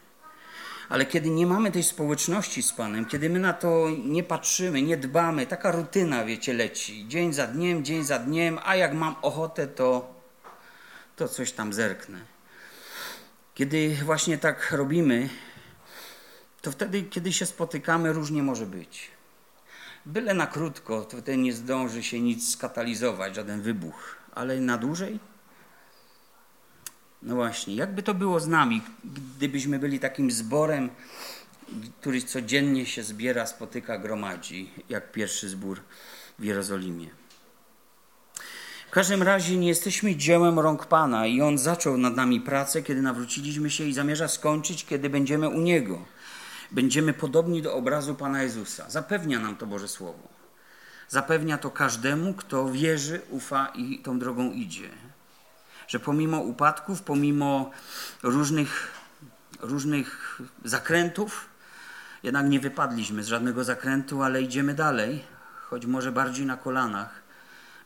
[0.92, 4.98] Ale kiedy nie mamy tej społeczności z Panem, kiedy my na to nie patrzymy, nie
[4.98, 7.08] dbamy, taka rutyna, wiecie, leci.
[7.08, 10.14] Dzień za dniem, dzień za dniem, a jak mam ochotę, to,
[11.16, 12.20] to coś tam zerknę.
[13.56, 15.30] Kiedy właśnie tak robimy,
[16.62, 19.12] to wtedy, kiedy się spotykamy, różnie może być.
[20.06, 25.31] Byle na krótko, to wtedy nie zdąży się nic skatalizować, żaden wybuch, ale na dłużej?
[27.24, 28.82] No właśnie, jakby to było z nami,
[29.38, 30.90] gdybyśmy byli takim zborem,
[32.02, 35.82] który codziennie się zbiera, spotyka, gromadzi, jak pierwszy zbór
[36.40, 37.10] w Jerozolimie.
[38.88, 43.02] W każdym razie nie jesteśmy dziełem rąk Pana i On zaczął nad nami pracę, kiedy
[43.02, 46.06] nawróciliśmy się i zamierza skończyć, kiedy będziemy u Niego
[46.72, 48.90] będziemy podobni do obrazu Pana Jezusa.
[48.90, 50.28] Zapewnia nam to Boże Słowo.
[51.08, 54.90] Zapewnia to każdemu, kto wierzy, ufa i tą drogą idzie.
[55.92, 57.72] Że pomimo upadków, pomimo
[58.24, 58.92] różnych,
[59.60, 61.50] różnych zakrętów,
[62.24, 65.24] jednak nie wypadliśmy z żadnego zakrętu, ale idziemy dalej,
[65.62, 67.22] choć może bardziej na kolanach,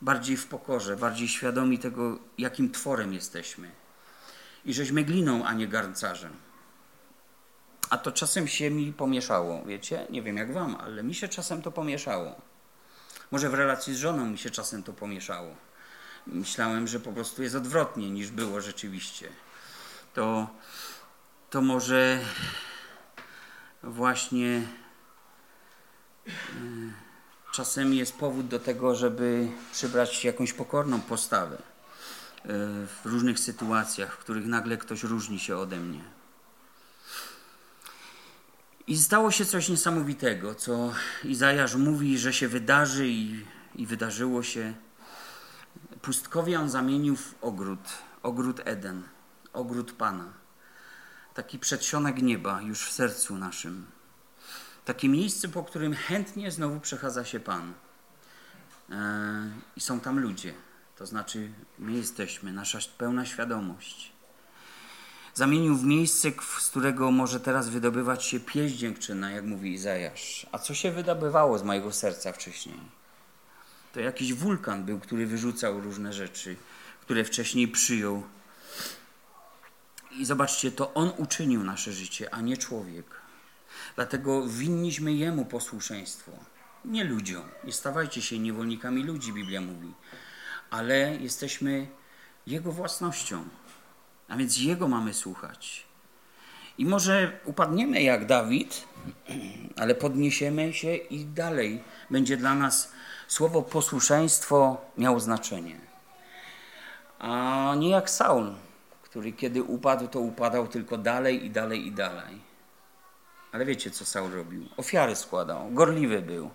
[0.02, 3.72] bardziej w pokorze, bardziej świadomi tego, jakim tworem jesteśmy.
[4.66, 6.34] I żeśmy gliną, a nie garncarzem.
[7.90, 10.08] A to czasem się mi pomieszało, wiecie?
[10.10, 12.36] Nie wiem jak wam, ale mi się czasem to pomieszało.
[13.32, 15.56] Może w relacji z żoną mi się czasem to pomieszało.
[16.28, 19.30] Myślałem, że po prostu jest odwrotnie niż było rzeczywiście.
[20.14, 20.48] To,
[21.50, 22.20] to może
[23.84, 24.68] właśnie
[26.28, 26.32] e,
[27.54, 31.62] czasem jest powód do tego, żeby przybrać jakąś pokorną postawę e,
[32.88, 36.02] w różnych sytuacjach, w których nagle ktoś różni się ode mnie.
[38.88, 44.74] I stało się coś niesamowitego, co Izajasz mówi, że się wydarzy i, i wydarzyło się.
[46.06, 47.80] Pustkowie on zamienił w ogród,
[48.24, 49.04] ogród Eden,
[49.54, 50.34] ogród Pana.
[51.34, 53.86] Taki przedsionek nieba już w sercu naszym.
[54.86, 57.74] Takie miejsce, po którym chętnie znowu przechadza się Pan.
[58.90, 58.96] E,
[59.76, 60.54] I są tam ludzie.
[60.96, 64.12] To znaczy, my jesteśmy, nasza pełna świadomość
[65.34, 70.48] zamienił w miejsce, z którego może teraz wydobywać się pieśń dziękczyna, jak mówi Izajasz.
[70.52, 73.05] A co się wydobywało z mojego serca wcześniej?
[73.96, 76.56] To jakiś wulkan był, który wyrzucał różne rzeczy,
[77.02, 78.24] które wcześniej przyjął.
[80.12, 83.06] I zobaczcie, to On uczynił nasze życie, a nie człowiek.
[83.96, 86.32] Dlatego winniśmy Jemu posłuszeństwo,
[86.86, 87.44] nie ludziom.
[87.64, 89.94] Nie stawajcie się niewolnikami ludzi, Biblia mówi,
[90.70, 91.88] ale jesteśmy
[92.48, 93.46] Jego własnością.
[94.28, 95.86] A więc Jego mamy słuchać.
[96.78, 98.88] I może upadniemy jak Dawid,
[99.82, 102.95] ale podniesiemy się i dalej będzie dla nas
[103.28, 105.80] słowo posłuszeństwo miało znaczenie.
[107.20, 108.54] A nie jak Saul,
[109.02, 112.42] który kiedy upadł, to upadał tylko dalej i dalej i dalej.
[113.52, 114.66] Ale wiecie, co Saul robił?
[114.78, 116.50] Ofiary składał, gorliwy był.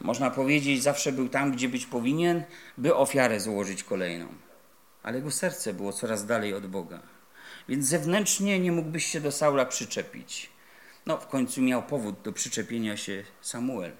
[0.00, 2.44] Można powiedzieć, zawsze był tam, gdzie być powinien,
[2.78, 4.28] by ofiarę złożyć kolejną
[5.02, 7.00] ale jego serce było coraz dalej od Boga.
[7.68, 10.50] Więc zewnętrznie nie mógłbyś się do Saula przyczepić.
[11.06, 13.92] No, w końcu miał powód do przyczepienia się Samuel.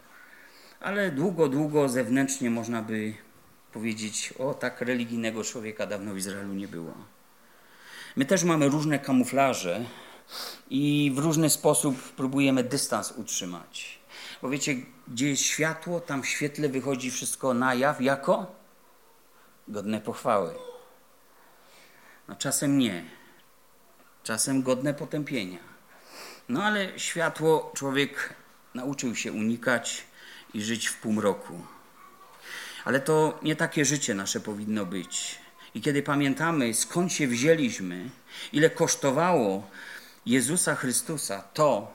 [0.81, 3.15] Ale długo, długo zewnętrznie można by
[3.73, 6.95] powiedzieć: O, tak religijnego człowieka dawno w Izraelu nie było.
[8.17, 9.85] My też mamy różne kamuflaże
[10.71, 14.01] i w różny sposób próbujemy dystans utrzymać.
[14.43, 14.77] Bo wiecie,
[15.09, 18.55] gdzie jest światło, tam w świetle wychodzi wszystko na jaw jako
[19.69, 20.55] godne pochwały.
[22.29, 23.05] No czasem nie.
[24.23, 25.59] Czasem godne potępienia.
[26.49, 28.35] No ale światło człowiek
[28.75, 30.10] nauczył się unikać
[30.55, 31.61] i żyć w półmroku.
[32.85, 35.39] Ale to nie takie życie nasze powinno być.
[35.75, 38.11] I kiedy pamiętamy, skąd się wzięliśmy,
[38.53, 39.71] ile kosztowało
[40.27, 41.93] Jezusa Chrystusa to,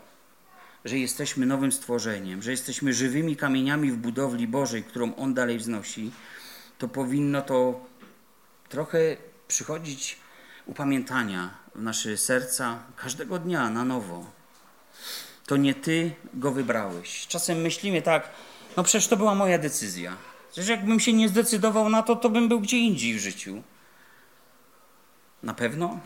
[0.86, 6.12] że jesteśmy nowym stworzeniem, że jesteśmy żywymi kamieniami w budowli Bożej, którą On dalej wznosi,
[6.78, 7.86] to powinno to
[8.70, 10.18] trochę przychodzić
[10.66, 14.26] upamiętania w nasze serca każdego dnia na nowo.
[15.46, 17.28] To nie Ty go wybrałeś.
[17.28, 18.30] Czasem myślimy tak,
[18.78, 20.18] no przecież to była moja decyzja.
[20.52, 23.64] Przecież jakbym się nie zdecydował na to, to bym był gdzie indziej w życiu.
[25.44, 26.00] Na pewno?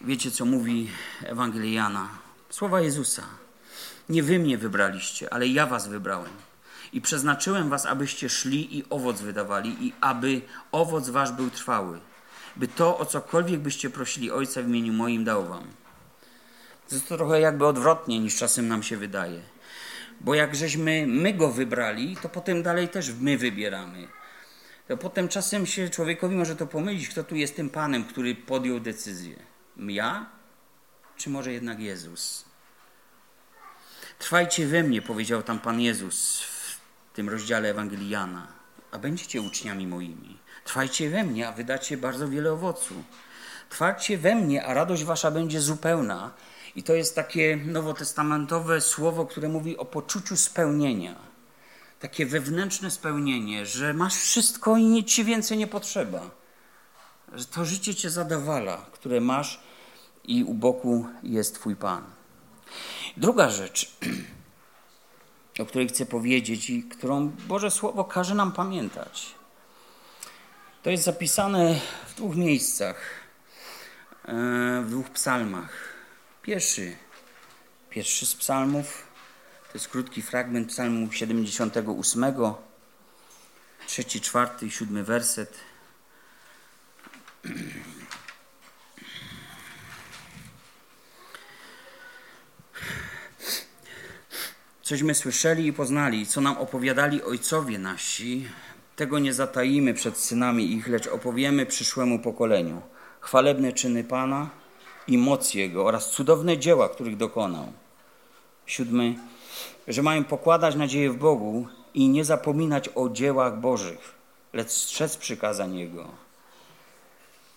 [0.00, 0.90] Wiecie, co mówi
[1.22, 2.08] Ewangeliana?
[2.50, 3.22] Słowa Jezusa.
[4.08, 6.32] Nie wy mnie wybraliście, ale ja was wybrałem.
[6.92, 10.40] I przeznaczyłem was, abyście szli i owoc wydawali, i aby
[10.72, 12.00] owoc wasz był trwały,
[12.56, 15.64] by to, o cokolwiek byście prosili Ojca w imieniu moim, dał wam.
[16.92, 19.40] Jest to trochę jakby odwrotnie, niż czasem nam się wydaje.
[20.20, 24.08] Bo jak żeśmy my go wybrali, to potem dalej też my wybieramy.
[24.88, 28.80] To potem czasem się człowiekowi może to pomylić, kto tu jest tym Panem, który podjął
[28.80, 29.36] decyzję.
[29.76, 30.26] Ja?
[31.16, 32.44] Czy może jednak Jezus?
[34.18, 36.42] Trwajcie we mnie, powiedział tam Pan Jezus
[37.16, 38.46] tym rozdziale Ewangelii Jana,
[38.90, 40.38] a będziecie uczniami moimi.
[40.64, 42.94] Trwajcie we mnie, a wydacie bardzo wiele owocu.
[43.70, 46.30] Trwajcie we mnie, a radość wasza będzie zupełna.
[46.76, 51.16] I to jest takie nowotestamentowe słowo, które mówi o poczuciu spełnienia.
[52.00, 56.30] Takie wewnętrzne spełnienie, że masz wszystko i nic ci więcej nie potrzeba.
[57.32, 59.60] Że to życie cię zadowala, które masz
[60.24, 62.04] i u boku jest Twój Pan.
[63.16, 63.92] Druga rzecz,
[65.60, 69.34] o której chcę powiedzieć i którą Boże Słowo każe nam pamiętać.
[70.82, 72.96] To jest zapisane w dwóch miejscach,
[74.24, 75.95] e, w dwóch psalmach.
[76.46, 76.96] Pierwszy,
[77.90, 79.06] pierwszy z psalmów,
[79.66, 82.24] to jest krótki fragment psalmu 78,
[83.86, 85.54] trzeci, czwarty i siódmy werset.
[94.82, 98.48] Cośmy słyszeli i poznali, co nam opowiadali ojcowie nasi,
[98.96, 102.82] tego nie zatajimy przed synami ich, lecz opowiemy przyszłemu pokoleniu.
[103.20, 104.65] Chwalebne czyny Pana
[105.08, 107.72] i moc Jego oraz cudowne dzieła, których dokonał.
[108.66, 109.14] Siódmy,
[109.88, 114.14] że mają pokładać nadzieję w Bogu i nie zapominać o dziełach Bożych,
[114.52, 116.08] lecz strzec przykazań Jego.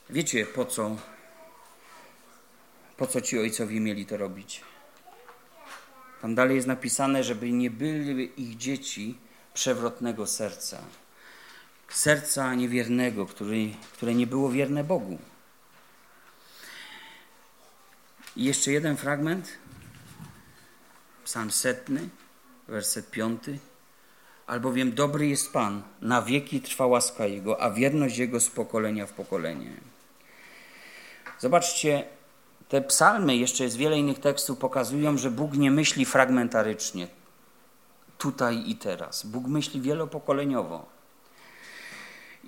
[0.09, 0.95] Wiecie, po co,
[2.97, 4.61] po co ci ojcowie mieli to robić?
[6.21, 9.17] Tam dalej jest napisane, żeby nie byli ich dzieci
[9.53, 10.77] przewrotnego serca.
[11.89, 15.17] Serca niewiernego, który, które nie było wierne Bogu.
[18.35, 19.49] I jeszcze jeden fragment.
[21.25, 22.09] Psalm setny,
[22.67, 23.59] werset piąty.
[24.47, 29.13] Albowiem dobry jest Pan, na wieki trwa łaska Jego, a wierność Jego z pokolenia w
[29.13, 29.71] pokolenie.
[31.39, 32.03] Zobaczcie,
[32.69, 37.07] te psalmy, jeszcze jest wiele innych tekstów, pokazują, że Bóg nie myśli fragmentarycznie,
[38.17, 39.25] tutaj i teraz.
[39.25, 40.98] Bóg myśli wielopokoleniowo.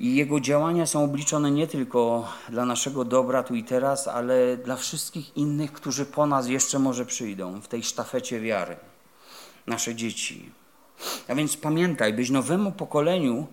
[0.01, 4.75] I Jego działania są obliczone nie tylko dla naszego dobra tu i teraz, ale dla
[4.75, 8.77] wszystkich innych, którzy po nas jeszcze może przyjdą w tej sztafecie wiary.
[9.67, 10.51] Nasze dzieci.
[11.27, 13.47] A więc pamiętaj, byś nowemu pokoleniu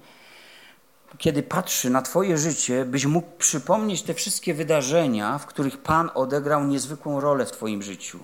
[1.18, 6.64] kiedy patrzy na Twoje życie, byś mógł przypomnieć te wszystkie wydarzenia, w których Pan odegrał
[6.64, 8.18] niezwykłą rolę w Twoim życiu.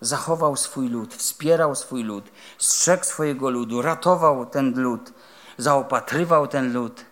[0.00, 2.24] Zachował swój lud, wspierał swój lud,
[2.58, 5.12] strzegł swojego ludu, ratował ten lud,
[5.58, 7.11] zaopatrywał ten lud.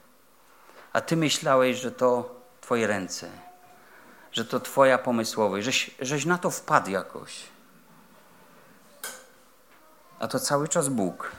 [0.92, 3.28] A Ty myślałeś, że to Twoje ręce,
[4.32, 7.42] że to Twoja pomysłowość, żeś, żeś na to wpadł jakoś.
[10.18, 11.32] A to cały czas Bóg.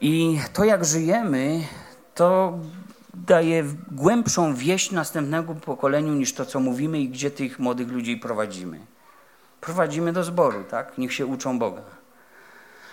[0.00, 1.60] I to, jak żyjemy,
[2.14, 2.58] to
[3.14, 8.80] daje głębszą wieść następnemu pokoleniu niż to, co mówimy i gdzie tych młodych ludzi prowadzimy.
[9.60, 10.98] Prowadzimy do zboru, tak?
[10.98, 11.82] Niech się uczą Boga.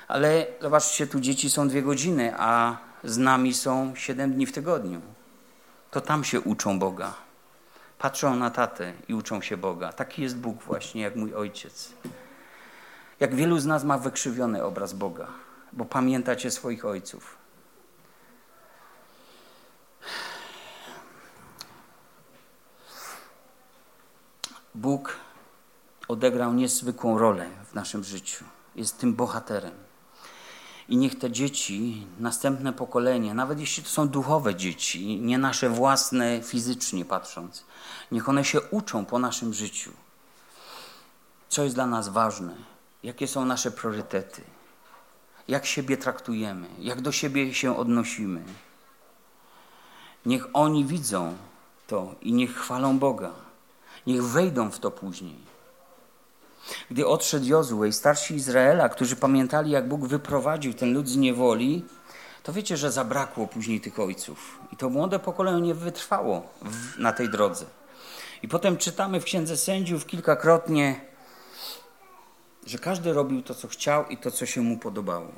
[0.07, 5.01] Ale zobaczcie, tu dzieci są dwie godziny, a z nami są siedem dni w tygodniu.
[5.91, 7.13] To tam się uczą Boga.
[7.99, 9.93] Patrzą na tatę i uczą się Boga.
[9.93, 11.93] Taki jest Bóg właśnie, jak mój ojciec.
[13.19, 15.27] Jak wielu z nas ma wykrzywiony obraz Boga,
[15.73, 17.37] bo pamiętacie swoich ojców.
[24.75, 25.17] Bóg
[26.07, 28.45] odegrał niezwykłą rolę w naszym życiu.
[28.75, 29.82] Jest tym bohaterem.
[30.89, 36.41] I niech te dzieci, następne pokolenie, nawet jeśli to są duchowe dzieci, nie nasze własne
[36.43, 37.63] fizycznie patrząc,
[38.11, 39.91] niech one się uczą po naszym życiu.
[41.49, 42.55] Co jest dla nas ważne,
[43.03, 44.41] jakie są nasze priorytety,
[45.47, 48.43] jak siebie traktujemy, jak do siebie się odnosimy.
[50.25, 51.37] Niech oni widzą
[51.87, 53.31] to i niech chwalą Boga.
[54.07, 55.52] Niech wejdą w to później.
[56.91, 61.85] Gdy odszedł Jozue i starsi Izraela, którzy pamiętali, jak Bóg wyprowadził ten lud z niewoli,
[62.43, 64.59] to wiecie, że zabrakło później tych ojców.
[64.71, 67.65] I to młode pokolenie nie wytrwało w, na tej drodze.
[68.43, 71.01] I potem czytamy w Księdze Sędziów kilkakrotnie,
[72.65, 75.31] że każdy robił to, co chciał i to, co się mu podobało.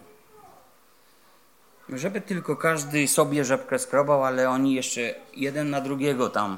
[1.90, 6.58] Żeby tylko każdy sobie rzepkę skrobał, ale oni jeszcze jeden na drugiego tam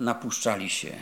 [0.00, 0.96] napuszczali się.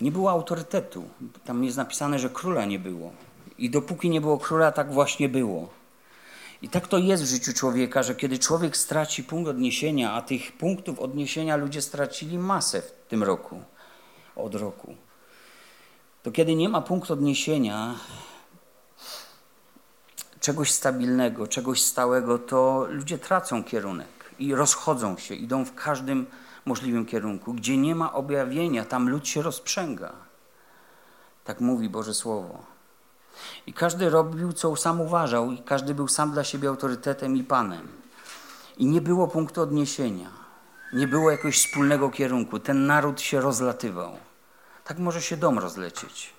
[0.00, 1.08] Nie było autorytetu.
[1.44, 3.10] Tam jest napisane, że króla nie było.
[3.58, 5.68] I dopóki nie było króla, tak właśnie było.
[6.62, 10.52] I tak to jest w życiu człowieka, że kiedy człowiek straci punkt odniesienia, a tych
[10.52, 13.62] punktów odniesienia ludzie stracili masę w tym roku,
[14.36, 14.94] od roku,
[16.22, 17.94] to kiedy nie ma punktu odniesienia,
[20.40, 26.26] czegoś stabilnego, czegoś stałego, to ludzie tracą kierunek i rozchodzą się, idą w każdym
[26.68, 27.54] możliwym kierunku.
[27.54, 30.12] Gdzie nie ma objawienia, tam lud się rozprzęga.
[31.44, 32.64] Tak mówi Boże Słowo.
[33.66, 37.88] I każdy robił, co sam uważał, i każdy był sam dla siebie autorytetem i panem.
[38.76, 40.30] I nie było punktu odniesienia,
[40.92, 42.58] nie było jakiegoś wspólnego kierunku.
[42.58, 44.16] Ten naród się rozlatywał.
[44.84, 46.32] Tak może się dom rozlecieć,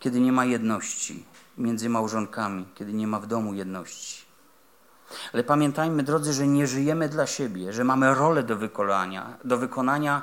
[0.00, 1.24] kiedy nie ma jedności
[1.58, 4.25] między małżonkami, kiedy nie ma w domu jedności.
[5.32, 10.22] Ale pamiętajmy, drodzy, że nie żyjemy dla siebie, że mamy rolę do wykonania, do wykonania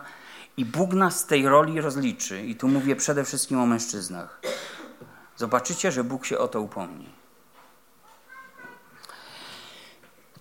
[0.58, 2.42] i Bóg nas z tej roli rozliczy.
[2.42, 4.42] I tu mówię przede wszystkim o mężczyznach.
[5.38, 7.10] Zobaczycie, że Bóg się o to upomni.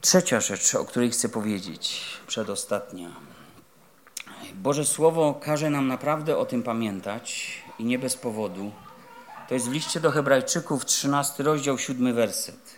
[0.00, 3.10] Trzecia rzecz, o której chcę powiedzieć, przedostatnia.
[4.54, 8.72] Boże Słowo każe nam naprawdę o tym pamiętać i nie bez powodu.
[9.48, 12.71] To jest w liście do Hebrajczyków, 13 rozdział, 7 werset.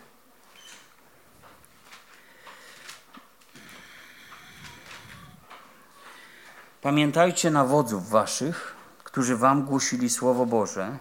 [6.84, 10.98] Pamiętajcie na wodzów waszych, którzy wam głosili Słowo Boże,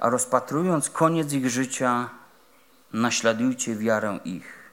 [0.00, 2.10] a rozpatrując koniec ich życia,
[2.92, 4.70] naśladujcie wiarę ich.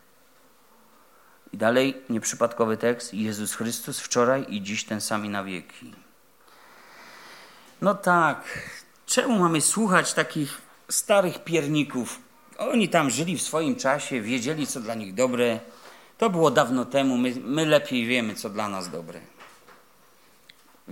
[1.54, 5.94] I dalej nieprzypadkowy tekst: Jezus Chrystus wczoraj i dziś ten sami na wieki.
[7.82, 8.70] No tak,
[9.06, 12.20] czemu mamy słuchać takich starych pierników?
[12.58, 15.60] Oni tam żyli w swoim czasie, wiedzieli, co dla nich dobre.
[16.18, 19.22] To było dawno temu, my, my lepiej wiemy, co dla nas dobre.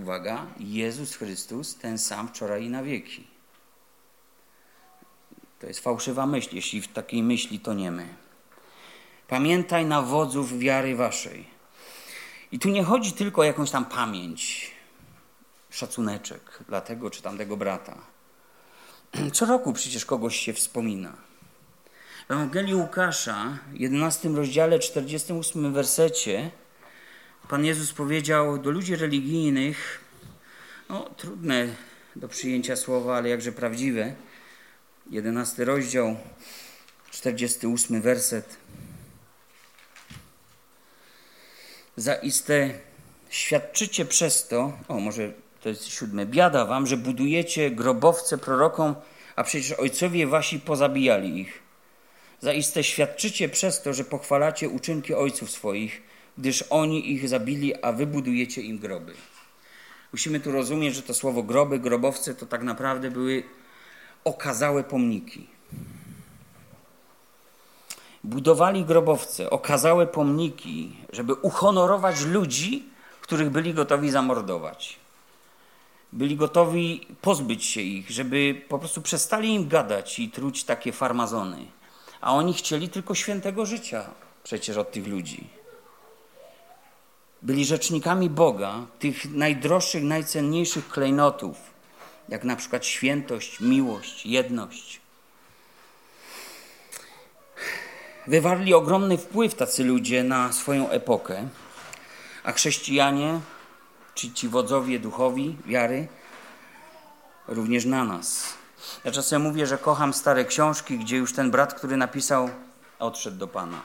[0.02, 3.26] Uwaga, Jezus Chrystus ten sam wczoraj i na wieki.
[5.60, 8.08] To jest fałszywa myśl, jeśli w takiej myśli toniemy.
[9.28, 11.46] Pamiętaj na wodzów wiary waszej.
[12.52, 14.70] I tu nie chodzi tylko o jakąś tam pamięć,
[15.70, 17.98] szacuneczek dla tego czy tamtego brata.
[19.32, 21.12] Co roku przecież kogoś się wspomina.
[22.28, 26.50] W Ewangelii Łukasza, 11 rozdziale, 48 wersecie,
[27.48, 30.00] Pan Jezus powiedział do ludzi religijnych,
[30.88, 31.68] no trudne
[32.16, 34.14] do przyjęcia słowa, ale jakże prawdziwe.
[35.10, 36.16] 11 rozdział,
[37.10, 38.56] 48 werset.
[41.96, 42.70] Zaiste
[43.30, 48.94] świadczycie przez to, o może to jest siódme, biada wam, że budujecie grobowce prorokom,
[49.36, 51.62] a przecież ojcowie wasi pozabijali ich.
[52.40, 56.02] Zaiste świadczycie przez to, że pochwalacie uczynki ojców swoich,
[56.38, 59.14] gdyż oni ich zabili, a wy budujecie im groby.
[60.12, 63.42] Musimy tu rozumieć, że to słowo groby, grobowce to tak naprawdę były
[64.24, 65.46] okazałe pomniki.
[68.24, 72.84] Budowali grobowce, okazałe pomniki, żeby uhonorować ludzi,
[73.20, 74.96] których byli gotowi zamordować.
[76.12, 81.66] Byli gotowi pozbyć się ich, żeby po prostu przestali im gadać i truć takie farmazony.
[82.20, 84.10] A oni chcieli tylko świętego życia
[84.44, 85.59] przecież od tych ludzi.
[87.42, 91.56] Byli rzecznikami Boga, tych najdroższych, najcenniejszych klejnotów,
[92.28, 95.00] jak na przykład świętość, miłość, jedność.
[98.26, 101.48] Wywarli ogromny wpływ tacy ludzie na swoją epokę,
[102.44, 103.40] a chrześcijanie,
[104.14, 106.08] czy ci wodzowie duchowi wiary,
[107.48, 108.44] również na nas.
[109.04, 112.50] Ja czasem mówię, że kocham stare książki, gdzie już ten brat, który napisał,
[112.98, 113.80] odszedł do Pana.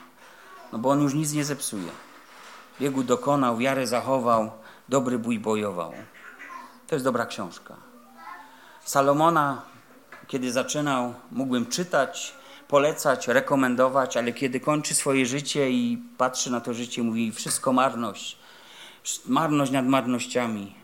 [0.72, 2.05] No bo on już nic nie zepsuje.
[2.80, 4.50] Biegu dokonał, wiarę zachował,
[4.88, 5.92] dobry bój bojował.
[6.86, 7.76] To jest dobra książka.
[8.84, 9.62] Salomona,
[10.26, 12.34] kiedy zaczynał, mógłbym czytać,
[12.68, 18.38] polecać, rekomendować, ale kiedy kończy swoje życie i patrzy na to życie, mówi wszystko marność,
[19.26, 20.74] marność nad marnościami.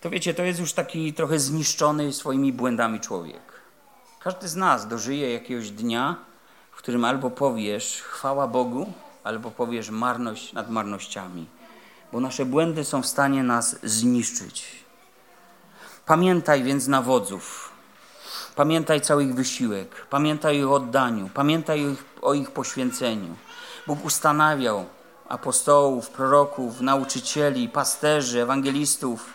[0.00, 3.42] To wiecie, to jest już taki trochę zniszczony swoimi błędami człowiek.
[4.20, 6.16] Każdy z nas dożyje jakiegoś dnia,
[6.70, 8.92] w którym albo powiesz chwała Bogu,
[9.28, 11.46] albo powiesz marność nad marnościami,
[12.12, 14.66] bo nasze błędy są w stanie nas zniszczyć.
[16.06, 17.72] Pamiętaj więc na wodzów.
[18.56, 20.06] Pamiętaj cały ich wysiłek.
[20.10, 21.30] Pamiętaj o ich oddaniu.
[21.34, 23.36] Pamiętaj o ich, o ich poświęceniu.
[23.86, 24.86] Bóg ustanawiał
[25.28, 29.34] apostołów, proroków, nauczycieli, pasterzy, ewangelistów.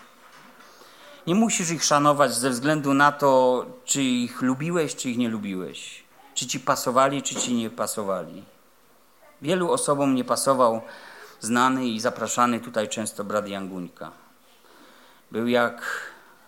[1.27, 6.03] Nie musisz ich szanować ze względu na to, czy ich lubiłeś, czy ich nie lubiłeś.
[6.33, 8.52] Czy ci pasowali, czy ci nie pasowali.
[9.43, 10.81] Wielu osobom nie pasował
[11.39, 14.11] znany i zapraszany tutaj często brat Janguńka.
[15.31, 15.83] Był jak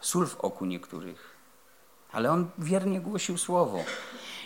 [0.01, 1.35] sól w oku niektórych.
[2.11, 3.79] Ale on wiernie głosił słowo.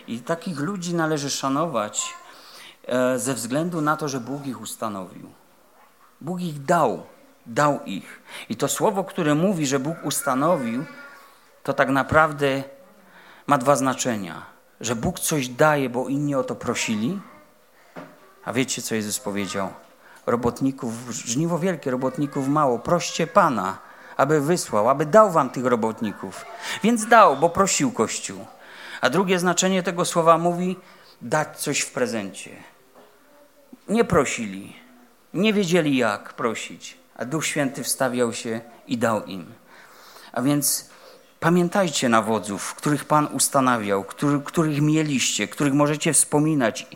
[0.07, 2.13] I takich ludzi należy szanować
[2.87, 5.29] e, ze względu na to, że Bóg ich ustanowił.
[6.21, 7.03] Bóg ich dał,
[7.45, 8.21] dał ich.
[8.49, 10.85] I to słowo, które mówi, że Bóg ustanowił,
[11.63, 12.63] to tak naprawdę
[13.47, 14.45] ma dwa znaczenia.
[14.81, 17.19] Że Bóg coś daje, bo inni o to prosili.
[18.45, 19.69] A wiecie, co Jezus powiedział?
[20.25, 22.79] Robotników, żniwo wielkie, robotników mało.
[22.79, 23.77] Proście Pana,
[24.17, 26.45] aby wysłał, aby dał wam tych robotników.
[26.83, 28.45] Więc dał, bo prosił Kościół.
[29.01, 30.77] A drugie znaczenie tego słowa mówi
[31.21, 32.51] dać coś w prezencie.
[33.89, 34.75] Nie prosili,
[35.33, 39.53] nie wiedzieli jak prosić, a Duch Święty wstawiał się i dał im.
[40.31, 40.88] A więc
[41.39, 46.87] pamiętajcie na wodzów, których Pan ustanawiał, który, których mieliście, których możecie wspominać,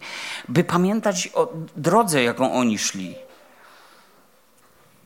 [0.49, 3.15] by pamiętać o drodze, jaką oni szli.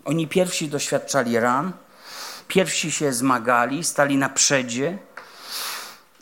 [0.06, 1.74] Oni pierwsi doświadczali ran,
[2.48, 4.98] Pierwsi się zmagali, stali na przedzie.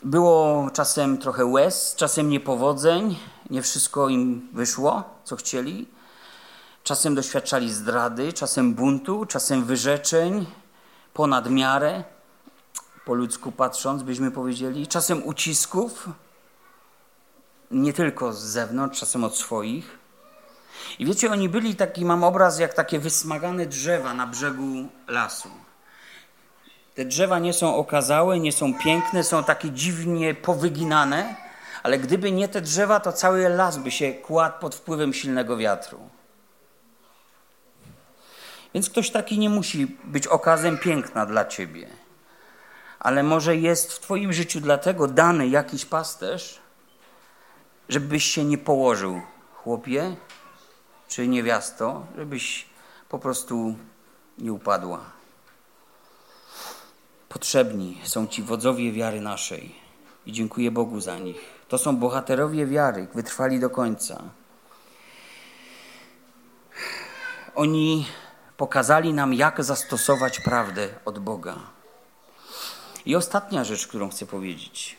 [0.02, 3.18] Było czasem trochę łez, czasem niepowodzeń,
[3.50, 5.88] nie wszystko im wyszło, co chcieli.
[6.82, 10.46] Czasem doświadczali zdrady, czasem buntu, czasem wyrzeczeń
[11.14, 12.04] ponad miarę,
[13.06, 16.08] po ludzku patrząc, byśmy powiedzieli, czasem ucisków,
[17.70, 19.98] nie tylko z zewnątrz, czasem od swoich.
[20.98, 25.48] I wiecie, oni byli taki, mam obraz, jak takie wysmagane drzewa na brzegu lasu.
[26.94, 31.36] Te drzewa nie są okazałe, nie są piękne, są takie dziwnie powyginane,
[31.82, 36.08] ale gdyby nie te drzewa, to cały las by się kładł pod wpływem silnego wiatru.
[38.74, 42.05] Więc ktoś taki nie musi być okazem piękna dla ciebie.
[43.06, 46.60] Ale może jest w twoim życiu dlatego dany jakiś pasterz,
[47.88, 49.22] żebyś się nie położył,
[49.54, 50.16] chłopie
[51.08, 52.66] czy niewiasto, żebyś
[53.08, 53.76] po prostu
[54.38, 55.00] nie upadła.
[57.28, 59.74] Potrzebni są ci wodzowie wiary naszej
[60.26, 61.40] i dziękuję Bogu za nich.
[61.68, 64.22] To są bohaterowie wiary, wytrwali do końca.
[67.54, 68.06] Oni
[68.56, 71.75] pokazali nam, jak zastosować prawdę od Boga.
[73.06, 74.96] I ostatnia rzecz, którą chcę powiedzieć.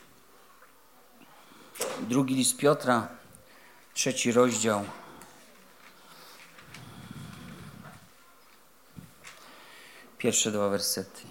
[2.02, 3.08] Drugi list Piotra,
[3.94, 4.86] trzeci rozdział.
[10.18, 11.22] Pierwsze dwa wersety.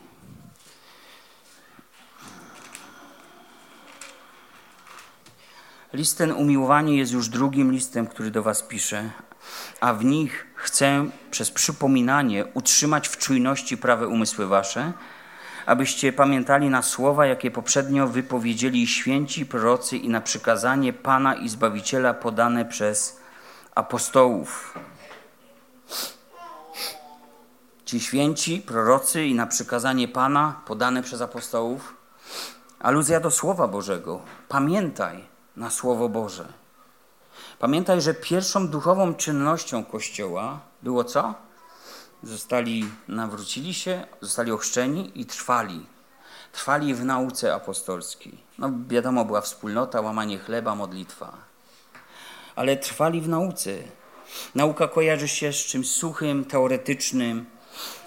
[5.93, 9.11] List ten umiłowani jest już drugim listem, który do Was piszę,
[9.81, 14.93] a w nich chcę przez przypominanie utrzymać w czujności prawe umysły Wasze,
[15.67, 22.15] abyście pamiętali na słowa, jakie poprzednio wypowiedzieli święci prorocy i na przykazanie Pana i Zbawiciela
[22.15, 23.21] podane przez
[23.75, 24.79] apostołów.
[27.85, 31.95] Ci święci prorocy i na przykazanie Pana podane przez apostołów.
[32.79, 34.21] Aluzja do Słowa Bożego.
[34.49, 35.25] Pamiętaj
[35.57, 36.47] na Słowo Boże.
[37.59, 41.35] Pamiętaj, że pierwszą duchową czynnością Kościoła było co?
[42.27, 45.87] Zostali, nawrócili się, zostali ochrzczeni i trwali.
[46.53, 48.39] Trwali w nauce apostolskiej.
[48.59, 51.37] No wiadomo, była wspólnota, łamanie chleba, modlitwa.
[52.57, 53.71] Ale trwali w nauce.
[54.55, 57.47] Nauka kojarzy się z czymś suchym, teoretycznym.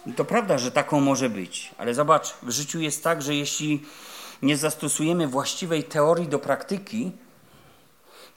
[0.06, 1.72] I to prawda, że taką może być.
[1.78, 3.86] Ale zobacz, w życiu jest tak, że jeśli
[4.42, 7.12] nie zastosujemy właściwej teorii do praktyki,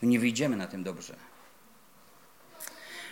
[0.01, 1.17] to nie wyjdziemy na tym dobrze.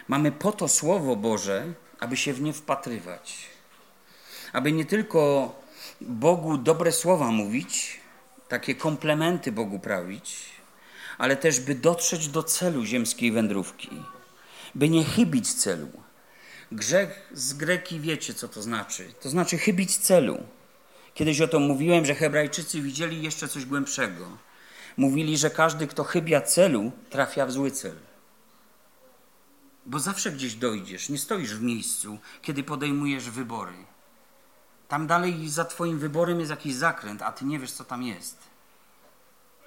[0.08, 3.36] Mamy po to Słowo Boże, aby się w nie wpatrywać.
[4.52, 5.52] Aby nie tylko
[6.00, 8.00] Bogu dobre słowa mówić,
[8.48, 10.36] takie komplementy Bogu prawić,
[11.18, 13.90] ale też by dotrzeć do celu ziemskiej wędrówki,
[14.74, 15.88] by nie chybić celu.
[16.72, 19.12] Grzech z greki wiecie, co to znaczy.
[19.20, 20.38] To znaczy chybić celu.
[21.14, 24.38] Kiedyś o tym mówiłem, że Hebrajczycy widzieli jeszcze coś głębszego.
[24.96, 27.96] Mówili, że każdy, kto chybia celu, trafia w zły cel.
[29.90, 33.72] Bo zawsze gdzieś dojdziesz, nie stoisz w miejscu, kiedy podejmujesz wybory.
[34.88, 38.38] Tam dalej za Twoim wyborem jest jakiś zakręt, a Ty nie wiesz, co tam jest.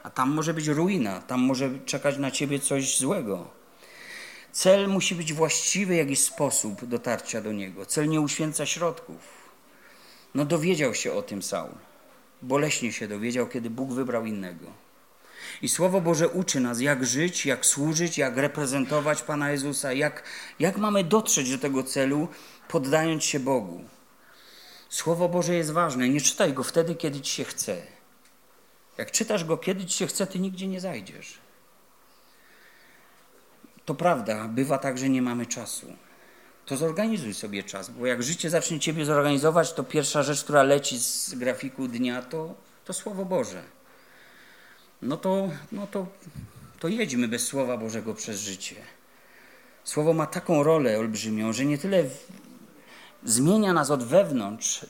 [0.04, 3.48] A tam może być ruina, tam może czekać na Ciebie coś złego.
[4.52, 7.86] Cel musi być właściwy jakiś sposób dotarcia do niego.
[7.86, 9.52] Cel nie uświęca środków.
[10.36, 11.76] No dowiedział się o tym Saul.
[12.42, 14.66] Boleśnie się dowiedział, kiedy Bóg wybrał innego.
[15.62, 20.24] I Słowo Boże uczy nas, jak żyć, jak służyć, jak reprezentować Pana Jezusa, jak,
[20.60, 22.28] jak mamy dotrzeć do tego celu,
[22.68, 23.84] poddając się Bogu.
[24.90, 26.10] Słowo Boże jest ważne.
[26.10, 27.82] Nie czytaj go wtedy, kiedy ci się chce.
[28.98, 31.38] Jak czytasz go, kiedy ci się chce, ty nigdzie nie zajdziesz.
[33.86, 35.94] To prawda, bywa tak, że nie mamy czasu.
[36.66, 41.00] To zorganizuj sobie czas, bo jak życie zacznie ciebie zorganizować, to pierwsza rzecz, która leci
[41.00, 43.64] z grafiku dnia, to, to Słowo Boże
[45.04, 46.08] no to, no to,
[46.80, 48.76] to jedźmy bez Słowa Bożego przez życie.
[49.84, 52.04] Słowo ma taką rolę olbrzymią, że nie tyle
[53.24, 54.86] zmienia nas od wewnątrz,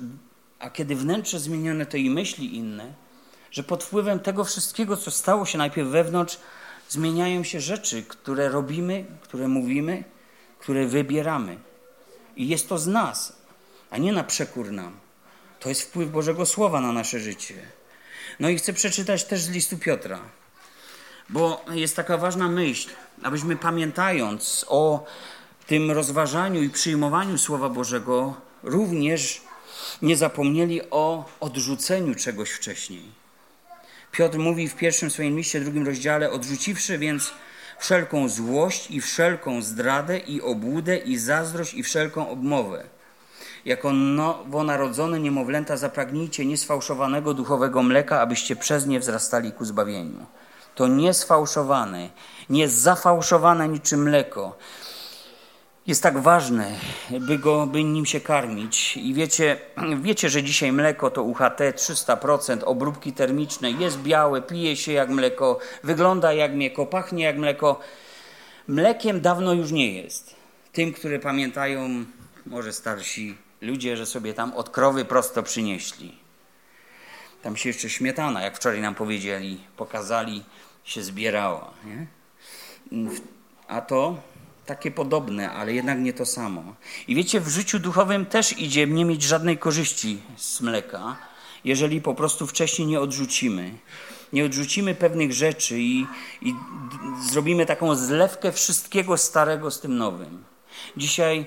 [0.60, 2.94] a kiedy wnętrze zmienione, to i myśli inne,
[3.52, 6.40] że pod wpływem tego wszystkiego, co stało się najpierw wewnątrz,
[6.90, 10.04] zmieniają się rzeczy, które robimy, które mówimy,
[10.60, 11.58] które wybieramy.
[12.36, 13.42] I jest to z nas,
[13.90, 14.98] a nie na przekór nam.
[15.60, 17.56] To jest wpływ Bożego Słowa na nasze życie.
[18.40, 20.20] No i chcę przeczytać też z listu Piotra,
[21.30, 22.90] bo jest taka ważna myśl,
[23.24, 25.06] abyśmy pamiętając o
[25.68, 29.42] tym rozważaniu i przyjmowaniu Słowa Bożego, również
[30.02, 33.04] nie zapomnieli o odrzuceniu czegoś wcześniej.
[34.12, 37.32] Piotr mówi w pierwszym swoim liście, drugim rozdziale, odrzuciwszy więc
[37.80, 42.84] wszelką złość i wszelką zdradę i obłudę i zazdrość i wszelką obmowę
[43.66, 50.26] jako nowonarodzone niemowlęta zapragnijcie niesfałszowanego duchowego mleka, abyście przez nie wzrastali ku zbawieniu.
[50.76, 52.10] To niesfałszowane,
[52.50, 54.58] nie zafałszowane niczym mleko.
[55.88, 56.72] Jest tak ważne,
[57.20, 58.98] by, go, by nim się karmić.
[58.98, 59.58] I wiecie,
[60.02, 65.60] wiecie, że dzisiaj mleko to UHT 300%, obróbki termiczne, jest białe, pije się jak mleko,
[65.84, 67.80] wygląda jak mleko, pachnie jak mleko,
[68.68, 70.36] Mlekiem dawno już nie jest.
[70.74, 72.06] Tym, które pamiętają,
[72.46, 76.18] może starsi ludzie, że sobie tam od krowy prosto przynieśli.
[77.42, 80.44] Tam się jeszcze śmietana, jak wczoraj nam powiedzieli, pokazali,
[80.84, 81.74] się zbierała.
[81.86, 82.08] Nie?
[83.68, 84.18] A to
[84.66, 86.76] takie podobne, ale jednak nie to samo.
[87.08, 91.18] I wiecie, w życiu duchowym też idzie nie mieć żadnej korzyści z mleka,
[91.66, 93.72] jeżeli po prostu wcześniej nie odrzucimy.
[94.34, 96.08] Nie odrzucimy pewnych rzeczy i,
[96.42, 96.54] i
[97.30, 100.44] zrobimy taką zlewkę wszystkiego starego z tym nowym.
[100.98, 101.46] Dzisiaj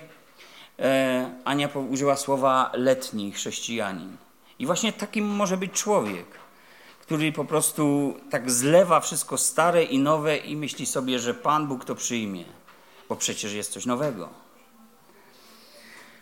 [1.44, 4.16] Ania użyła słowa letni chrześcijanin.
[4.58, 6.26] I właśnie takim może być człowiek,
[7.00, 11.84] który po prostu tak zlewa wszystko stare i nowe i myśli sobie, że Pan Bóg
[11.84, 12.44] to przyjmie,
[13.08, 14.28] bo przecież jest coś nowego.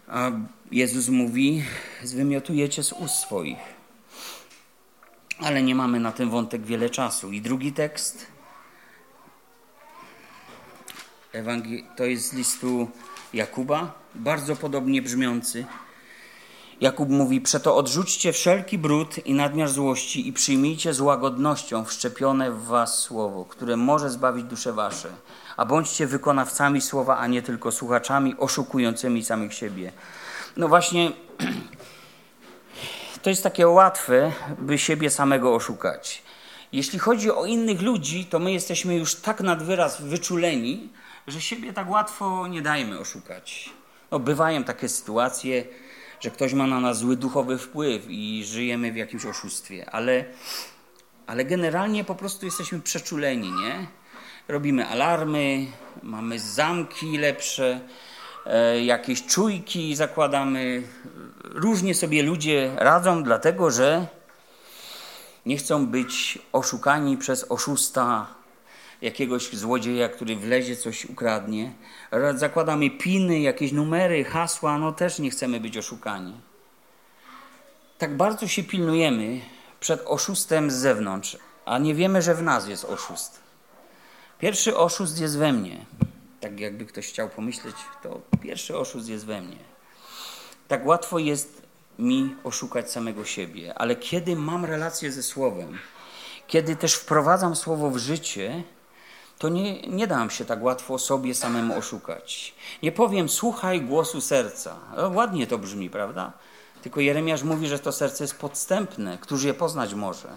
[0.09, 0.31] A
[0.71, 1.65] Jezus mówi:
[2.03, 3.75] Zwymiotujecie z ust swoich.
[5.41, 7.33] Ale nie mamy na ten wątek wiele czasu.
[7.33, 8.27] I drugi tekst.
[11.97, 12.91] To jest z listu
[13.33, 15.65] Jakuba, bardzo podobnie brzmiący.
[16.81, 22.65] Jakub mówi: Przeto odrzućcie wszelki brud i nadmiar złości i przyjmijcie z łagodnością wszczepione w
[22.65, 25.09] was słowo, które może zbawić dusze wasze.
[25.57, 29.93] A bądźcie wykonawcami słowa, a nie tylko słuchaczami oszukującymi samych siebie.
[30.57, 31.13] No właśnie,
[33.23, 36.23] to jest takie łatwe, by siebie samego oszukać.
[36.73, 40.89] Jeśli chodzi o innych ludzi, to my jesteśmy już tak nad wyraz wyczuleni,
[41.27, 43.71] że siebie tak łatwo nie dajmy oszukać.
[44.11, 45.65] No, bywają takie sytuacje,
[46.21, 50.25] że ktoś ma na nas zły duchowy wpływ i żyjemy w jakimś oszustwie, ale,
[51.27, 53.87] ale generalnie po prostu jesteśmy przeczuleni, nie?
[54.49, 55.67] Robimy alarmy,
[56.03, 57.81] mamy zamki lepsze,
[58.47, 60.83] e, jakieś czujki zakładamy.
[61.45, 64.07] Różnie sobie ludzie radzą, dlatego że
[65.47, 68.27] nie chcą być oszukani przez oszusta,
[69.05, 71.73] jakiegoś złodzieja, który wlezie, coś ukradnie.
[72.35, 76.41] Zakładamy piny, jakieś numery, hasła, no też nie chcemy być oszukani.
[77.99, 79.41] Tak bardzo się pilnujemy
[79.81, 83.41] przed oszustem z zewnątrz, a nie wiemy, że w nas jest oszust.
[84.39, 85.87] Pierwszy oszust jest we mnie.
[86.41, 89.59] Tak jakby ktoś chciał pomyśleć, to pierwszy oszust jest we mnie.
[90.69, 91.63] Tak łatwo jest
[91.99, 95.79] mi oszukać samego siebie, ale kiedy mam relację ze Słowem,
[96.47, 98.65] kiedy też wprowadzam Słowo w życie,
[99.39, 102.55] to nie, nie dam się tak łatwo sobie samemu oszukać.
[102.83, 104.77] Nie powiem, słuchaj głosu serca.
[104.97, 106.33] No, ładnie to brzmi, prawda?
[106.83, 110.29] Tylko Jeremiasz mówi, że to serce jest podstępne, któż je poznać może.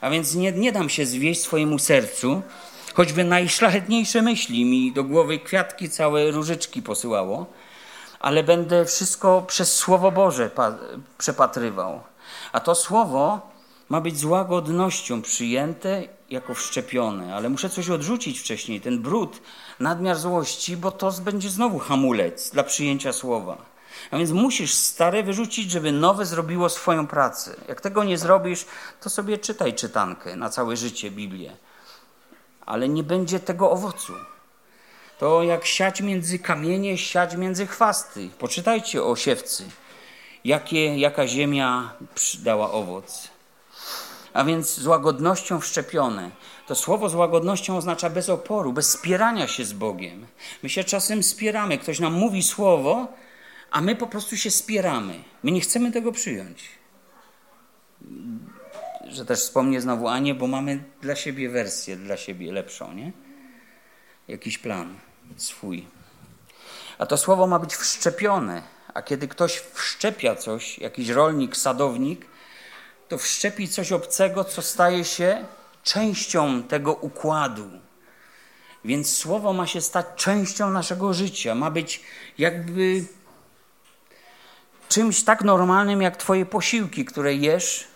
[0.00, 2.42] A więc nie, nie dam się zwieść swojemu sercu,
[2.94, 7.46] choćby najszlachetniejsze myśli mi do głowy kwiatki, całe różyczki posyłało,
[8.20, 10.50] ale będę wszystko przez Słowo Boże
[11.18, 12.00] przepatrywał.
[12.52, 13.50] A to Słowo
[13.88, 19.40] ma być z łagodnością przyjęte jako wszczepione, ale muszę coś odrzucić wcześniej, ten brud,
[19.80, 23.56] nadmiar złości, bo to będzie znowu hamulec dla przyjęcia słowa.
[24.10, 27.56] A więc musisz stare wyrzucić, żeby nowe zrobiło swoją pracę.
[27.68, 28.66] Jak tego nie zrobisz,
[29.00, 31.56] to sobie czytaj czytankę na całe życie Biblię.
[32.66, 34.12] Ale nie będzie tego owocu.
[35.18, 38.28] To jak siać między kamienie, siać między chwasty.
[38.38, 39.64] Poczytajcie o siewcy.
[40.44, 41.92] Jakie, jaka ziemia
[42.42, 43.35] dała owoc
[44.36, 46.30] a więc z łagodnością wszczepione.
[46.66, 50.26] To słowo z łagodnością oznacza bez oporu, bez spierania się z Bogiem.
[50.62, 53.08] My się czasem spieramy, ktoś nam mówi słowo,
[53.70, 55.22] a my po prostu się spieramy.
[55.42, 56.68] My nie chcemy tego przyjąć.
[59.08, 63.12] Że też wspomnę znowu Anię, bo mamy dla siebie wersję, dla siebie lepszą, nie?
[64.28, 64.98] Jakiś plan
[65.36, 65.86] swój.
[66.98, 68.62] A to słowo ma być wszczepione.
[68.94, 72.26] A kiedy ktoś wszczepia coś, jakiś rolnik, sadownik,
[73.08, 75.44] to wszczepi coś obcego, co staje się
[75.82, 77.70] częścią tego układu.
[78.84, 82.02] Więc słowo ma się stać częścią naszego życia, ma być
[82.38, 83.04] jakby
[84.88, 87.88] czymś tak normalnym jak Twoje posiłki, które jesz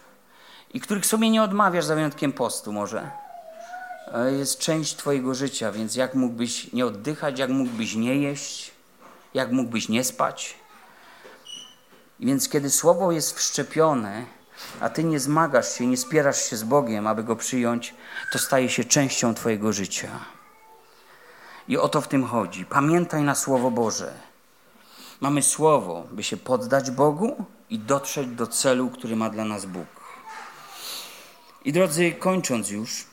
[0.75, 3.11] i których sobie nie odmawiasz za wyjątkiem postu, może.
[4.39, 8.71] Jest część Twojego życia, więc jak mógłbyś nie oddychać, jak mógłbyś nie jeść,
[9.35, 10.55] jak mógłbyś nie spać.
[12.21, 14.25] Więc kiedy słowo jest wszczepione,
[14.81, 17.95] a ty nie zmagasz się, nie spierasz się z Bogiem, aby go przyjąć,
[18.33, 20.11] to staje się częścią Twojego życia.
[21.69, 22.65] I o to w tym chodzi.
[22.65, 24.13] Pamiętaj na Słowo Boże.
[25.21, 29.87] Mamy Słowo, by się poddać Bogu i dotrzeć do celu, który ma dla nas Bóg.
[31.65, 33.07] I drodzy, kończąc już,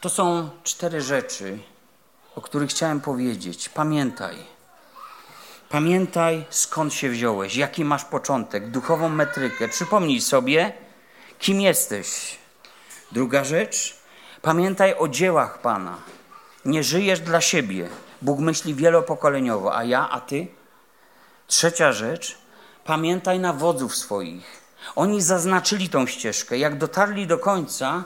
[0.00, 1.58] to są cztery rzeczy,
[2.36, 3.68] o których chciałem powiedzieć.
[3.68, 4.36] Pamiętaj.
[5.72, 9.68] Pamiętaj, skąd się wziąłeś, jaki masz początek, duchową metrykę.
[9.68, 10.72] Przypomnij sobie,
[11.38, 12.38] kim jesteś.
[13.12, 13.96] Druga rzecz,
[14.42, 15.98] pamiętaj o dziełach Pana.
[16.64, 17.88] Nie żyjesz dla siebie.
[18.22, 20.46] Bóg myśli wielopokoleniowo, a ja, a ty?
[21.46, 22.38] Trzecia rzecz,
[22.84, 24.62] pamiętaj na wodzów swoich.
[24.96, 26.58] Oni zaznaczyli tą ścieżkę.
[26.58, 28.04] Jak dotarli do końca,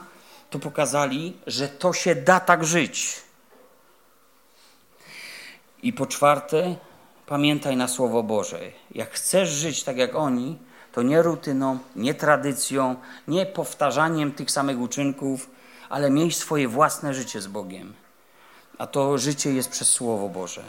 [0.49, 3.21] to pokazali, że to się da tak żyć.
[5.83, 6.75] I po czwarte,
[7.27, 8.59] pamiętaj na Słowo Boże.
[8.91, 10.57] Jak chcesz żyć tak jak oni,
[10.91, 12.95] to nie rutyną, nie tradycją,
[13.27, 15.49] nie powtarzaniem tych samych uczynków,
[15.89, 17.93] ale miej swoje własne życie z Bogiem.
[18.77, 20.63] A to życie jest przez Słowo Boże.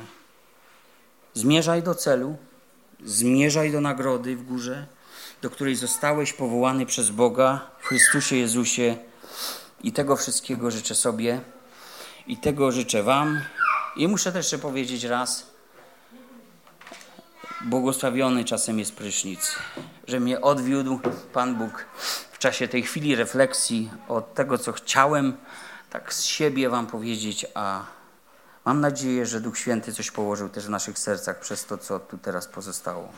[1.34, 2.36] Zmierzaj do celu,
[3.04, 4.86] zmierzaj do nagrody w górze,
[5.42, 8.96] do której zostałeś powołany przez Boga w Chrystusie Jezusie.
[9.82, 11.40] I tego wszystkiego życzę sobie
[12.26, 13.40] i tego życzę Wam.
[13.96, 15.47] I muszę też jeszcze powiedzieć raz,
[17.60, 19.56] błogosławiony czasem jest prysznic,
[20.06, 21.00] że mnie odwiódł
[21.32, 21.84] Pan Bóg
[22.32, 25.36] w czasie tej chwili refleksji od tego, co chciałem
[25.90, 27.84] tak z siebie Wam powiedzieć, a
[28.64, 32.18] mam nadzieję, że Duch Święty coś położył też w naszych sercach przez to, co tu
[32.18, 33.12] teraz pozostało.